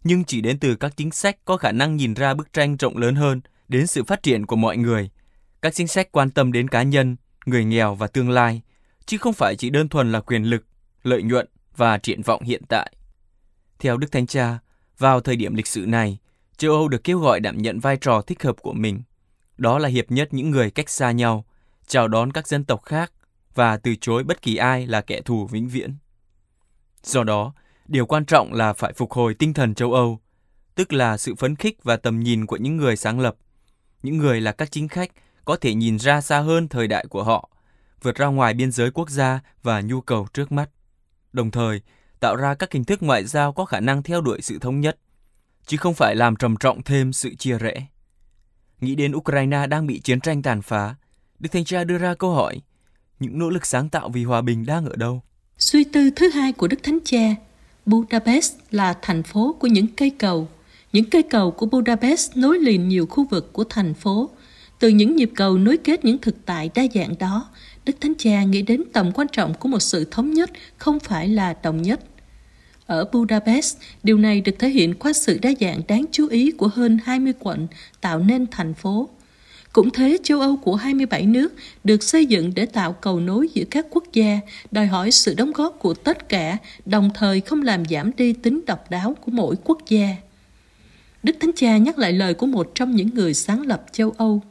nhưng 0.05 0.25
chỉ 0.25 0.41
đến 0.41 0.59
từ 0.59 0.77
các 0.77 0.93
chính 0.97 1.11
sách 1.11 1.37
có 1.45 1.57
khả 1.57 1.73
năng 1.73 1.97
nhìn 1.97 2.15
ra 2.15 2.35
bức 2.35 2.53
tranh 2.53 2.77
rộng 2.77 2.97
lớn 2.97 3.15
hơn 3.15 3.41
đến 3.69 3.87
sự 3.87 4.05
phát 4.05 4.23
triển 4.23 4.47
của 4.47 4.57
mọi 4.57 4.77
người. 4.77 5.11
Các 5.63 5.75
chính 5.75 5.89
sách 5.89 6.13
quan 6.13 6.31
tâm 6.31 6.53
đến 6.53 6.69
cá 6.69 6.83
nhân, 6.83 7.17
người 7.47 7.65
nghèo 7.65 7.95
và 7.95 8.07
tương 8.07 8.31
lai, 8.31 8.63
chứ 9.07 9.19
không 9.19 9.33
phải 9.33 9.57
chỉ 9.57 9.71
đơn 9.71 9.89
thuần 9.89 10.13
là 10.13 10.21
quyền 10.21 10.43
lực, 10.45 10.65
lợi 11.03 11.23
nhuận 11.23 11.49
và 11.77 11.99
triển 11.99 12.23
vọng 12.23 12.43
hiện 12.43 12.63
tại. 12.69 12.93
Theo 13.79 13.97
Đức 13.97 14.13
Thánh 14.13 14.27
Cha, 14.27 14.59
vào 14.99 15.21
thời 15.21 15.37
điểm 15.37 15.55
lịch 15.55 15.67
sử 15.67 15.87
này, 15.87 16.19
châu 16.61 16.73
Âu 16.73 16.89
được 16.89 17.05
kêu 17.05 17.19
gọi 17.19 17.41
đảm 17.41 17.59
nhận 17.59 17.81
vai 17.81 17.97
trò 17.97 18.23
thích 18.23 18.43
hợp 18.43 18.57
của 18.63 18.73
mình. 18.73 19.03
Đó 19.59 19.79
là 19.79 19.89
hiệp 19.89 20.11
nhất 20.11 20.29
những 20.31 20.51
người 20.51 20.71
cách 20.71 20.91
xa 20.91 21.11
nhau, 21.11 21.45
chào 21.87 22.09
đón 22.09 22.33
các 22.33 22.49
dân 22.49 22.65
tộc 22.65 22.85
khác 22.85 23.13
và 23.55 23.77
từ 23.77 23.95
chối 24.01 24.25
bất 24.25 24.43
kỳ 24.43 24.57
ai 24.57 24.87
là 24.87 25.01
kẻ 25.01 25.21
thù 25.21 25.47
vĩnh 25.47 25.69
viễn. 25.69 25.95
Do 27.03 27.25
đó, 27.25 27.53
điều 27.87 28.07
quan 28.07 28.25
trọng 28.25 28.53
là 28.53 28.73
phải 28.73 28.93
phục 28.93 29.13
hồi 29.13 29.35
tinh 29.35 29.55
thần 29.55 29.75
châu 29.75 29.93
Âu, 29.93 30.21
tức 30.75 30.93
là 30.93 31.17
sự 31.17 31.35
phấn 31.35 31.57
khích 31.57 31.85
và 31.85 31.97
tầm 31.97 32.21
nhìn 32.21 32.47
của 32.47 32.57
những 32.57 32.77
người 32.77 32.97
sáng 32.97 33.21
lập. 33.21 33.37
Những 34.03 34.17
người 34.17 34.41
là 34.41 34.53
các 34.53 34.71
chính 34.71 34.89
khách 34.89 35.11
có 35.45 35.57
thể 35.57 35.75
nhìn 35.75 35.99
ra 35.99 36.21
xa 36.21 36.41
hơn 36.41 36.69
thời 36.69 36.87
đại 36.87 37.07
của 37.11 37.25
họ, 37.25 37.51
vượt 38.03 38.17
ra 38.17 38.27
ngoài 38.27 38.55
biên 38.55 38.73
giới 38.73 38.91
quốc 38.91 39.11
gia 39.11 39.41
và 39.63 39.81
nhu 39.81 40.01
cầu 40.01 40.27
trước 40.33 40.53
mắt. 40.53 40.71
Đồng 41.33 41.51
thời, 41.51 41.81
tạo 42.21 42.37
ra 42.37 42.55
các 42.55 42.73
hình 42.73 42.85
thức 42.85 43.03
ngoại 43.03 43.25
giao 43.25 43.53
có 43.53 43.65
khả 43.65 43.81
năng 43.81 44.03
theo 44.03 44.21
đuổi 44.21 44.41
sự 44.43 44.59
thống 44.59 44.81
nhất, 44.81 44.99
chứ 45.67 45.77
không 45.77 45.95
phải 45.95 46.17
làm 46.17 46.37
trầm 46.37 46.57
trọng 46.57 46.83
thêm 46.83 47.13
sự 47.13 47.35
chia 47.35 47.59
rẽ. 47.59 47.87
Nghĩ 48.81 48.95
đến 48.95 49.15
Ukraine 49.15 49.67
đang 49.67 49.87
bị 49.87 50.01
chiến 50.01 50.21
tranh 50.21 50.43
tàn 50.43 50.63
phá, 50.63 50.95
Đức 51.39 51.49
Thánh 51.53 51.65
Cha 51.65 51.85
đưa 51.85 51.99
ra 51.99 52.15
câu 52.15 52.31
hỏi, 52.31 52.61
những 53.21 53.39
nỗ 53.39 53.51
lực 53.51 53.67
sáng 53.67 53.89
tạo 53.89 54.09
vì 54.09 54.25
hòa 54.25 54.43
bình 54.43 54.67
đang 54.67 54.87
ở 54.87 54.97
đâu? 54.97 55.23
Suy 55.59 55.85
tư 55.85 56.11
thứ 56.17 56.29
hai 56.29 56.53
của 56.53 56.69
Đức 56.69 56.83
Thánh 56.83 56.99
Cha, 57.05 57.35
Budapest 57.87 58.55
là 58.71 58.95
thành 59.03 59.23
phố 59.23 59.57
của 59.61 59.67
những 59.67 59.87
cây 59.97 60.11
cầu. 60.11 60.49
Những 60.93 61.11
cây 61.11 61.23
cầu 61.23 61.51
của 61.51 61.67
Budapest 61.67 62.37
nối 62.37 62.59
liền 62.59 62.89
nhiều 62.89 63.07
khu 63.07 63.27
vực 63.31 63.53
của 63.53 63.65
thành 63.65 63.95
phố. 63.95 64.31
Từ 64.79 64.89
những 64.89 65.17
nhịp 65.17 65.31
cầu 65.37 65.59
nối 65.59 65.77
kết 65.77 66.05
những 66.05 66.19
thực 66.19 66.37
tại 66.47 66.71
đa 66.75 66.83
dạng 66.95 67.15
đó, 67.19 67.49
Đức 67.85 67.97
Thánh 68.01 68.13
Cha 68.19 68.43
nghĩ 68.43 68.63
đến 68.63 68.83
tầm 68.93 69.13
quan 69.13 69.29
trọng 69.33 69.55
của 69.55 69.69
một 69.69 69.81
sự 69.81 70.05
thống 70.11 70.33
nhất 70.33 70.51
không 70.77 71.01
phải 71.01 71.29
là 71.29 71.55
đồng 71.63 71.83
nhất. 71.83 72.01
Ở 72.91 73.05
Budapest, 73.13 73.77
điều 74.03 74.19
này 74.19 74.41
được 74.41 74.59
thể 74.59 74.69
hiện 74.69 74.95
qua 74.95 75.13
sự 75.13 75.39
đa 75.43 75.51
dạng 75.61 75.81
đáng 75.89 76.05
chú 76.13 76.29
ý 76.29 76.51
của 76.51 76.69
hơn 76.69 76.99
20 77.05 77.33
quận 77.41 77.67
tạo 78.01 78.19
nên 78.19 78.47
thành 78.51 78.75
phố. 78.75 79.09
Cũng 79.73 79.91
thế, 79.91 80.19
châu 80.23 80.41
Âu 80.41 80.57
của 80.57 80.75
27 80.75 81.27
nước 81.27 81.55
được 81.85 82.03
xây 82.03 82.27
dựng 82.27 82.53
để 82.55 82.67
tạo 82.67 82.93
cầu 82.93 83.21
nối 83.21 83.49
giữa 83.55 83.65
các 83.71 83.87
quốc 83.91 84.05
gia, 84.13 84.41
đòi 84.71 84.87
hỏi 84.87 85.11
sự 85.11 85.35
đóng 85.35 85.53
góp 85.53 85.79
của 85.79 85.95
tất 85.95 86.29
cả, 86.29 86.57
đồng 86.87 87.11
thời 87.15 87.41
không 87.41 87.63
làm 87.63 87.85
giảm 87.85 88.11
đi 88.17 88.33
tính 88.33 88.61
độc 88.67 88.91
đáo 88.91 89.17
của 89.21 89.33
mỗi 89.33 89.57
quốc 89.65 89.79
gia. 89.89 90.17
Đức 91.23 91.37
Thánh 91.41 91.53
Cha 91.57 91.77
nhắc 91.77 91.99
lại 91.99 92.13
lời 92.13 92.35
của 92.35 92.47
một 92.47 92.71
trong 92.75 92.97
những 92.97 93.15
người 93.15 93.35
sáng 93.35 93.67
lập 93.67 93.85
châu 93.93 94.15
Âu. 94.17 94.43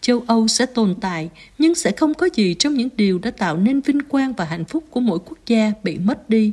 Châu 0.00 0.24
Âu 0.26 0.48
sẽ 0.48 0.66
tồn 0.66 0.94
tại, 1.00 1.30
nhưng 1.58 1.74
sẽ 1.74 1.92
không 1.92 2.14
có 2.14 2.28
gì 2.34 2.54
trong 2.54 2.74
những 2.74 2.88
điều 2.96 3.18
đã 3.18 3.30
tạo 3.30 3.56
nên 3.56 3.80
vinh 3.80 4.00
quang 4.00 4.32
và 4.32 4.44
hạnh 4.44 4.64
phúc 4.64 4.84
của 4.90 5.00
mỗi 5.00 5.18
quốc 5.18 5.38
gia 5.46 5.72
bị 5.82 5.98
mất 5.98 6.30
đi. 6.30 6.52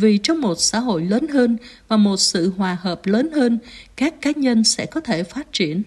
Vì 0.00 0.18
trong 0.18 0.40
một 0.40 0.54
xã 0.58 0.78
hội 0.78 1.04
lớn 1.04 1.28
hơn 1.28 1.56
và 1.88 1.96
một 1.96 2.16
sự 2.16 2.52
hòa 2.56 2.76
hợp 2.80 3.06
lớn 3.06 3.32
hơn, 3.32 3.58
các 3.96 4.20
cá 4.20 4.30
nhân 4.36 4.64
sẽ 4.64 4.86
có 4.86 5.00
thể 5.00 5.22
phát 5.22 5.52
triển 5.52 5.82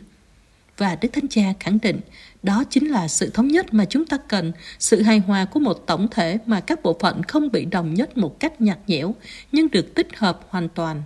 và 0.77 0.97
Đức 1.01 1.09
Thánh 1.13 1.27
Cha 1.27 1.53
khẳng 1.59 1.77
định 1.81 1.99
đó 2.43 2.63
chính 2.69 2.87
là 2.87 3.07
sự 3.07 3.29
thống 3.29 3.47
nhất 3.47 3.73
mà 3.73 3.85
chúng 3.85 4.05
ta 4.05 4.17
cần, 4.17 4.51
sự 4.79 5.01
hài 5.01 5.19
hòa 5.19 5.45
của 5.45 5.59
một 5.59 5.83
tổng 5.87 6.07
thể 6.11 6.37
mà 6.45 6.59
các 6.59 6.83
bộ 6.83 6.97
phận 6.99 7.23
không 7.23 7.51
bị 7.51 7.65
đồng 7.65 7.93
nhất 7.93 8.17
một 8.17 8.39
cách 8.39 8.61
nhạt 8.61 8.77
nhẽo, 8.87 9.15
nhưng 9.51 9.71
được 9.71 9.95
tích 9.95 10.07
hợp 10.17 10.45
hoàn 10.49 10.69
toàn. 10.69 11.03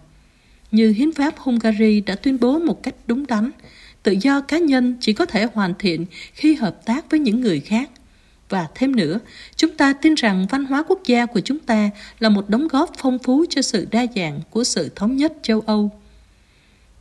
Như 0.71 0.91
hiến 0.91 1.13
pháp 1.13 1.37
Hungary 1.37 2.01
đã 2.01 2.15
tuyên 2.15 2.39
bố 2.39 2.59
một 2.59 2.83
cách 2.83 2.95
đúng 3.07 3.27
đắn, 3.27 3.51
tự 4.03 4.11
do 4.21 4.41
cá 4.41 4.57
nhân 4.57 4.97
chỉ 4.99 5.13
có 5.13 5.25
thể 5.25 5.47
hoàn 5.53 5.73
thiện 5.79 6.05
khi 6.33 6.55
hợp 6.55 6.85
tác 6.85 7.11
với 7.11 7.19
những 7.19 7.41
người 7.41 7.59
khác. 7.59 7.89
Và 8.55 8.67
thêm 8.75 8.95
nữa, 8.95 9.19
chúng 9.55 9.77
ta 9.77 9.93
tin 9.93 10.13
rằng 10.13 10.47
văn 10.49 10.65
hóa 10.65 10.83
quốc 10.87 10.99
gia 11.05 11.25
của 11.25 11.39
chúng 11.39 11.59
ta 11.59 11.89
là 12.19 12.29
một 12.29 12.49
đóng 12.49 12.67
góp 12.67 12.91
phong 12.97 13.19
phú 13.19 13.45
cho 13.49 13.61
sự 13.61 13.87
đa 13.91 14.05
dạng 14.15 14.39
của 14.49 14.63
sự 14.63 14.89
thống 14.95 15.17
nhất 15.17 15.33
châu 15.41 15.61
Âu. 15.65 15.89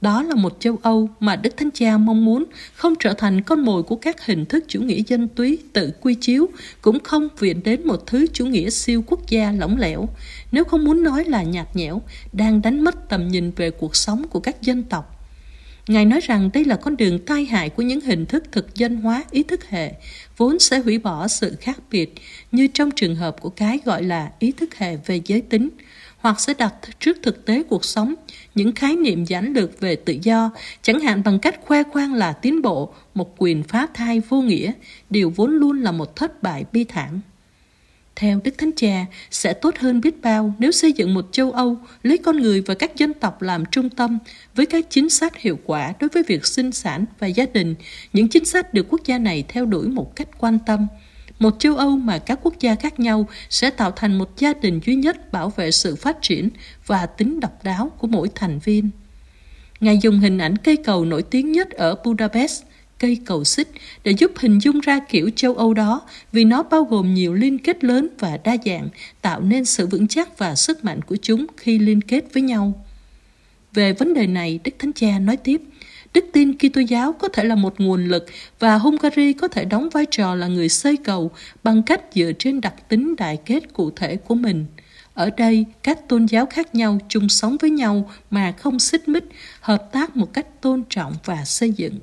Đó 0.01 0.23
là 0.23 0.35
một 0.35 0.57
châu 0.61 0.79
Âu 0.83 1.09
mà 1.21 1.37
Đức 1.37 1.57
Thánh 1.57 1.71
Cha 1.71 1.99
mong 1.99 2.25
muốn 2.25 2.45
không 2.75 2.95
trở 3.01 3.15
thành 3.15 3.41
con 3.41 3.61
mồi 3.61 3.83
của 3.83 3.97
các 3.97 4.27
hình 4.27 4.45
thức 4.45 4.65
chủ 4.69 4.81
nghĩa 4.81 5.03
dân 5.07 5.29
túy 5.29 5.59
tự 5.73 5.93
quy 6.01 6.15
chiếu, 6.15 6.49
cũng 6.83 7.01
không 7.01 7.29
viện 7.39 7.61
đến 7.65 7.87
một 7.87 8.07
thứ 8.07 8.27
chủ 8.33 8.47
nghĩa 8.47 8.71
siêu 8.71 9.05
quốc 9.07 9.21
gia 9.29 9.53
lỏng 9.53 9.77
lẻo, 9.79 10.09
nếu 10.53 10.65
không 10.65 10.85
muốn 10.85 11.03
nói 11.03 11.25
là 11.25 11.43
nhạt 11.43 11.77
nhẽo, 11.77 12.03
đang 12.33 12.63
đánh 12.63 12.85
mất 12.85 13.09
tầm 13.09 13.29
nhìn 13.29 13.51
về 13.57 13.71
cuộc 13.71 13.97
sống 13.97 14.29
của 14.29 14.41
các 14.41 14.63
dân 14.63 14.83
tộc. 14.83 15.14
Ngài 15.89 16.05
nói 16.05 16.21
rằng 16.21 16.51
đây 16.53 16.65
là 16.65 16.77
con 16.77 16.97
đường 16.97 17.19
tai 17.19 17.45
hại 17.45 17.71
của 17.71 17.83
những 17.83 18.01
hình 18.01 18.27
thức 18.27 18.45
thực 18.53 18.75
dân 18.75 18.97
hóa 18.97 19.25
ý 19.31 19.43
thức 19.43 19.69
hệ, 19.69 19.93
vốn 20.37 20.59
sẽ 20.59 20.79
hủy 20.79 20.99
bỏ 20.99 21.29
sự 21.29 21.57
khác 21.61 21.79
biệt, 21.91 22.15
như 22.53 22.67
trong 22.67 22.91
trường 22.91 23.17
hợp 23.17 23.41
của 23.41 23.49
cái 23.49 23.79
gọi 23.85 24.03
là 24.03 24.33
ý 24.39 24.53
thức 24.53 24.75
hệ 24.75 24.97
về 24.97 25.21
giới 25.25 25.41
tính, 25.41 25.69
hoặc 26.19 26.41
sẽ 26.41 26.55
đặt 26.55 26.75
trước 27.01 27.19
thực 27.23 27.47
tế 27.47 27.63
cuộc 27.63 27.85
sống 27.85 28.15
những 28.55 28.73
khái 28.75 28.97
niệm 28.97 29.25
giản 29.25 29.53
lược 29.53 29.81
về 29.81 29.97
tự 29.97 30.17
do, 30.23 30.51
chẳng 30.83 31.01
hạn 31.01 31.23
bằng 31.25 31.39
cách 31.39 31.61
khoe 31.65 31.83
khoang 31.83 32.15
là 32.15 32.33
tiến 32.33 32.63
bộ, 32.63 32.95
một 33.15 33.35
quyền 33.39 33.63
phá 33.63 33.87
thai 33.95 34.21
vô 34.21 34.41
nghĩa, 34.41 34.73
điều 35.11 35.31
vốn 35.37 35.51
luôn 35.51 35.83
là 35.83 35.93
một 35.93 36.17
thất 36.17 36.43
bại 36.43 36.65
bi 36.73 36.85
thảm. 36.85 37.21
Theo 38.17 38.41
Đức 38.45 38.55
Thánh 38.59 38.71
Cha, 38.77 39.07
sẽ 39.31 39.53
tốt 39.53 39.75
hơn 39.79 40.01
biết 40.01 40.23
bao 40.23 40.55
nếu 40.59 40.73
xây 40.73 40.93
dựng 40.93 41.15
một 41.15 41.29
châu 41.33 41.53
Âu 41.53 41.77
lấy 42.03 42.19
con 42.19 42.37
người 42.37 42.61
và 42.61 42.75
các 42.75 42.97
dân 42.97 43.15
tộc 43.15 43.43
làm 43.43 43.65
trung 43.71 43.91
tâm 43.91 44.19
với 44.55 44.67
các 44.67 44.87
chính 44.91 45.11
sách 45.11 45.37
hiệu 45.37 45.59
quả 45.65 45.93
đối 46.01 46.09
với 46.09 46.23
việc 46.23 46.47
sinh 46.47 46.73
sản 46.73 47.05
và 47.19 47.27
gia 47.27 47.47
đình, 47.47 47.75
những 48.13 48.29
chính 48.29 48.45
sách 48.45 48.75
được 48.75 48.87
quốc 48.91 49.01
gia 49.05 49.19
này 49.19 49.45
theo 49.49 49.67
đuổi 49.67 49.89
một 49.89 50.17
cách 50.17 50.29
quan 50.39 50.59
tâm– 50.67 50.87
một 51.39 51.57
châu 51.59 51.77
Âu 51.77 51.97
mà 51.97 52.19
các 52.19 52.39
quốc 52.43 52.55
gia 52.61 52.75
khác 52.75 53.01
nhau 53.01 53.29
sẽ 53.51 53.71
tạo 53.71 53.91
thành 53.91 54.19
một 54.19 54.39
gia 54.39 54.53
đình 54.53 54.81
duy 54.87 54.95
nhất 54.95 55.33
bảo 55.33 55.53
vệ 55.57 55.71
sự 55.71 55.97
phát 55.97 56.17
triển 56.23 56.49
và 56.87 57.07
tính 57.07 57.41
độc 57.41 57.65
đáo 57.65 57.93
của 57.99 58.07
mỗi 58.07 58.29
thành 58.35 58.59
viên. 58.59 58.91
Ngài 59.81 59.99
dùng 59.99 60.21
hình 60.21 60.39
ảnh 60.39 60.59
cây 60.59 60.77
cầu 60.77 61.05
nổi 61.05 61.23
tiếng 61.23 61.53
nhất 61.53 61.71
ở 61.71 61.97
Budapest, 62.05 62.63
cây 62.99 63.19
cầu 63.25 63.45
xích, 63.45 63.69
để 64.05 64.13
giúp 64.13 64.33
hình 64.37 64.59
dung 64.59 64.81
ra 64.81 65.01
kiểu 65.09 65.31
châu 65.37 65.55
Âu 65.55 65.75
đó 65.75 66.01
vì 66.33 66.45
nó 66.45 66.63
bao 66.63 66.85
gồm 66.85 67.15
nhiều 67.15 67.35
liên 67.35 67.59
kết 67.59 67.85
lớn 67.85 68.09
và 68.19 68.39
đa 68.45 68.57
dạng, 68.65 68.89
tạo 69.23 69.41
nên 69.41 69.65
sự 69.65 69.87
vững 69.87 70.09
chắc 70.09 70.39
và 70.39 70.55
sức 70.55 70.85
mạnh 70.85 71.03
của 71.03 71.17
chúng 71.23 71.47
khi 71.57 71.79
liên 71.79 72.01
kết 72.01 72.25
với 72.33 72.43
nhau. 72.43 72.85
Về 73.75 73.93
vấn 73.93 74.15
đề 74.15 74.27
này, 74.27 74.61
Đức 74.65 74.73
Thánh 74.79 74.93
Cha 74.93 75.19
nói 75.19 75.37
tiếp, 75.37 75.61
Đức 76.15 76.25
tin 76.33 76.59
Kitô 76.59 76.81
giáo 76.81 77.13
có 77.13 77.29
thể 77.29 77.45
là 77.45 77.55
một 77.55 77.75
nguồn 77.81 78.05
lực 78.05 78.27
và 78.59 78.79
Hungary 78.79 79.33
có 79.33 79.49
thể 79.49 79.65
đóng 79.65 79.89
vai 79.89 80.07
trò 80.11 80.35
là 80.35 80.47
người 80.47 80.69
xây 80.69 80.97
cầu 80.97 81.31
bằng 81.65 81.83
cách 81.83 82.01
dựa 82.15 82.33
trên 82.39 82.61
đặc 82.61 82.89
tính 82.89 83.17
đại 83.17 83.39
kết 83.47 83.73
cụ 83.73 83.91
thể 83.91 84.17
của 84.17 84.35
mình. 84.35 84.67
Ở 85.15 85.31
đây, 85.31 85.65
các 85.83 86.09
tôn 86.09 86.27
giáo 86.27 86.47
khác 86.47 86.75
nhau 86.75 86.99
chung 87.09 87.29
sống 87.29 87.57
với 87.61 87.71
nhau 87.71 88.11
mà 88.31 88.53
không 88.53 88.79
xích 88.79 89.09
mích, 89.09 89.25
hợp 89.61 89.93
tác 89.93 90.17
một 90.17 90.33
cách 90.33 90.47
tôn 90.61 90.83
trọng 90.91 91.15
và 91.25 91.45
xây 91.45 91.71
dựng. 91.71 91.99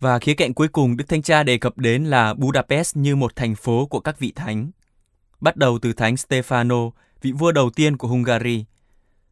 Và 0.00 0.18
khía 0.18 0.34
cạnh 0.34 0.54
cuối 0.54 0.68
cùng 0.68 0.96
Đức 0.96 1.08
Thánh 1.08 1.22
Cha 1.22 1.42
đề 1.42 1.58
cập 1.58 1.78
đến 1.78 2.04
là 2.04 2.34
Budapest 2.34 2.96
như 2.96 3.16
một 3.16 3.36
thành 3.36 3.54
phố 3.54 3.86
của 3.86 4.00
các 4.00 4.18
vị 4.18 4.32
thánh. 4.36 4.70
Bắt 5.40 5.56
đầu 5.56 5.78
từ 5.82 5.92
Thánh 5.92 6.14
Stefano, 6.14 6.90
vị 7.22 7.32
vua 7.32 7.52
đầu 7.52 7.70
tiên 7.70 7.96
của 7.96 8.08
Hungary. 8.08 8.64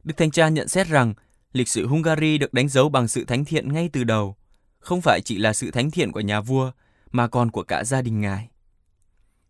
Đức 0.04 0.16
Thánh 0.16 0.30
Cha 0.30 0.48
nhận 0.48 0.68
xét 0.68 0.86
rằng 0.86 1.14
Lịch 1.52 1.68
sử 1.68 1.86
Hungary 1.86 2.38
được 2.38 2.54
đánh 2.54 2.68
dấu 2.68 2.88
bằng 2.88 3.08
sự 3.08 3.24
thánh 3.24 3.44
thiện 3.44 3.72
ngay 3.72 3.90
từ 3.92 4.04
đầu, 4.04 4.36
không 4.78 5.00
phải 5.00 5.20
chỉ 5.24 5.38
là 5.38 5.52
sự 5.52 5.70
thánh 5.70 5.90
thiện 5.90 6.12
của 6.12 6.20
nhà 6.20 6.40
vua, 6.40 6.70
mà 7.10 7.28
còn 7.28 7.50
của 7.50 7.62
cả 7.62 7.84
gia 7.84 8.02
đình 8.02 8.20
ngài. 8.20 8.48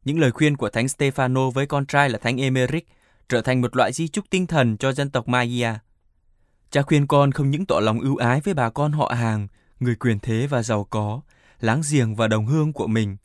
Những 0.04 0.18
lời 0.18 0.30
khuyên 0.30 0.56
của 0.56 0.70
Thánh 0.70 0.86
Stefano 0.86 1.50
với 1.50 1.66
con 1.66 1.86
trai 1.86 2.10
là 2.10 2.18
Thánh 2.18 2.40
Emeric 2.40 2.88
trở 3.28 3.42
thành 3.42 3.60
một 3.60 3.76
loại 3.76 3.92
di 3.92 4.08
chúc 4.08 4.24
tinh 4.30 4.46
thần 4.46 4.76
cho 4.76 4.92
dân 4.92 5.10
tộc 5.10 5.28
Magia 5.28 5.78
Cha 6.70 6.82
khuyên 6.82 7.06
con 7.06 7.32
không 7.32 7.50
những 7.50 7.66
tỏ 7.66 7.80
lòng 7.80 8.00
ưu 8.00 8.16
ái 8.16 8.40
với 8.40 8.54
bà 8.54 8.70
con 8.70 8.92
họ 8.92 9.12
hàng, 9.16 9.48
người 9.80 9.94
quyền 9.94 10.18
thế 10.18 10.46
và 10.46 10.62
giàu 10.62 10.84
có, 10.84 11.20
láng 11.60 11.82
giềng 11.90 12.14
và 12.14 12.28
đồng 12.28 12.46
hương 12.46 12.72
của 12.72 12.86
mình, 12.86 13.16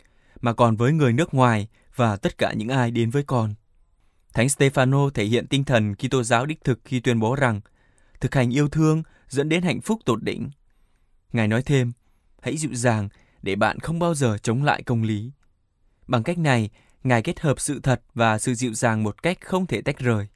mà 0.42 0.54
còn 0.54 0.76
với 0.76 0.92
người 0.92 1.14
nước 1.14 1.34
ngoài 1.34 1.68
và 1.96 2.16
tất 2.16 2.38
cả 2.38 2.54
những 2.54 2.70
ai 2.70 2.92
đến 2.92 3.10
với 3.10 3.24
con. 3.24 3.54
Thánh 4.34 4.48
Stefano 4.48 5.10
thể 5.10 5.26
hiện 5.26 5.48
tinh 5.48 5.64
thần 5.64 5.96
Kitô 5.96 6.24
giáo 6.24 6.46
đích 6.46 6.64
thực 6.64 6.80
khi 6.86 7.00
tuyên 7.00 7.20
bố 7.20 7.36
rằng 7.36 7.62
thực 8.22 8.36
hành 8.36 8.54
yêu 8.54 8.70
thương 8.70 9.04
dẫn 9.30 9.50
đến 9.50 9.64
hạnh 9.64 9.82
phúc 9.82 10.00
tột 10.06 10.24
đỉnh. 10.24 10.50
Ngài 11.34 11.48
nói 11.48 11.64
thêm, 11.64 11.92
hãy 12.42 12.58
dịu 12.58 12.74
dàng 12.74 13.10
để 13.42 13.56
bạn 13.56 13.80
không 13.80 14.00
bao 14.00 14.16
giờ 14.16 14.38
chống 14.38 14.64
lại 14.64 14.84
công 14.84 15.04
lý. 15.04 15.32
Bằng 16.08 16.24
cách 16.24 16.38
này, 16.38 16.70
Ngài 17.04 17.22
kết 17.22 17.40
hợp 17.40 17.60
sự 17.60 17.80
thật 17.84 18.02
và 18.14 18.40
sự 18.40 18.54
dịu 18.54 18.74
dàng 18.74 19.04
một 19.04 19.24
cách 19.24 19.38
không 19.42 19.68
thể 19.68 19.82
tách 19.82 19.98
rời. 19.98 20.28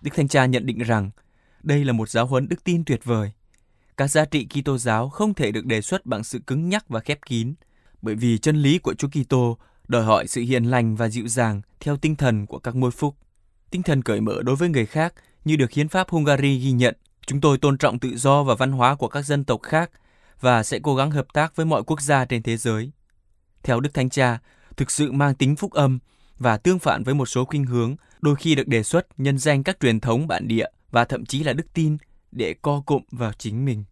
Đức 0.00 0.10
Thanh 0.14 0.28
Cha 0.28 0.46
nhận 0.46 0.66
định 0.66 0.78
rằng 0.78 1.10
đây 1.62 1.84
là 1.84 1.92
một 1.92 2.08
giáo 2.08 2.26
huấn 2.26 2.48
đức 2.48 2.64
tin 2.64 2.84
tuyệt 2.84 3.04
vời. 3.04 3.32
Các 3.96 4.08
giá 4.08 4.24
trị 4.24 4.46
Kitô 4.50 4.78
giáo 4.78 5.08
không 5.08 5.34
thể 5.34 5.52
được 5.52 5.66
đề 5.66 5.80
xuất 5.80 6.06
bằng 6.06 6.24
sự 6.24 6.38
cứng 6.46 6.68
nhắc 6.68 6.88
và 6.88 7.00
khép 7.00 7.18
kín, 7.26 7.54
bởi 8.02 8.14
vì 8.14 8.38
chân 8.38 8.56
lý 8.56 8.78
của 8.78 8.94
Chúa 8.94 9.08
Kitô 9.08 9.58
đòi 9.88 10.04
hỏi 10.04 10.26
sự 10.26 10.40
hiền 10.40 10.64
lành 10.64 10.96
và 10.96 11.08
dịu 11.08 11.28
dàng 11.28 11.60
theo 11.80 11.96
tinh 11.96 12.16
thần 12.16 12.46
của 12.46 12.58
các 12.58 12.76
môi 12.76 12.90
phúc. 12.90 13.16
Tinh 13.70 13.82
thần 13.82 14.02
cởi 14.02 14.20
mở 14.20 14.42
đối 14.42 14.56
với 14.56 14.68
người 14.68 14.86
khác 14.86 15.14
như 15.44 15.56
được 15.56 15.70
hiến 15.70 15.88
pháp 15.88 16.08
Hungary 16.08 16.58
ghi 16.58 16.72
nhận, 16.72 16.96
chúng 17.26 17.40
tôi 17.40 17.58
tôn 17.58 17.78
trọng 17.78 17.98
tự 17.98 18.16
do 18.16 18.42
và 18.42 18.54
văn 18.54 18.72
hóa 18.72 18.94
của 18.94 19.08
các 19.08 19.22
dân 19.22 19.44
tộc 19.44 19.62
khác 19.62 19.90
và 20.40 20.62
sẽ 20.62 20.78
cố 20.82 20.94
gắng 20.94 21.10
hợp 21.10 21.26
tác 21.32 21.56
với 21.56 21.66
mọi 21.66 21.82
quốc 21.82 22.00
gia 22.00 22.24
trên 22.24 22.42
thế 22.42 22.56
giới. 22.56 22.92
Theo 23.62 23.80
Đức 23.80 23.94
Thánh 23.94 24.10
Cha, 24.10 24.38
thực 24.76 24.90
sự 24.90 25.12
mang 25.12 25.34
tính 25.34 25.56
phúc 25.56 25.72
âm 25.72 25.98
và 26.38 26.56
tương 26.56 26.78
phản 26.78 27.02
với 27.02 27.14
một 27.14 27.26
số 27.26 27.44
khuynh 27.44 27.64
hướng 27.64 27.96
đôi 28.20 28.36
khi 28.36 28.54
được 28.54 28.68
đề 28.68 28.82
xuất 28.82 29.06
nhân 29.16 29.38
danh 29.38 29.62
các 29.62 29.80
truyền 29.80 30.00
thống 30.00 30.26
bản 30.26 30.48
địa 30.48 30.66
và 30.90 31.04
thậm 31.04 31.26
chí 31.26 31.42
là 31.42 31.52
đức 31.52 31.66
tin 31.74 31.96
để 32.36 32.54
co 32.62 32.82
cụm 32.86 33.02
vào 33.10 33.32
chính 33.32 33.64
mình. 33.64 33.84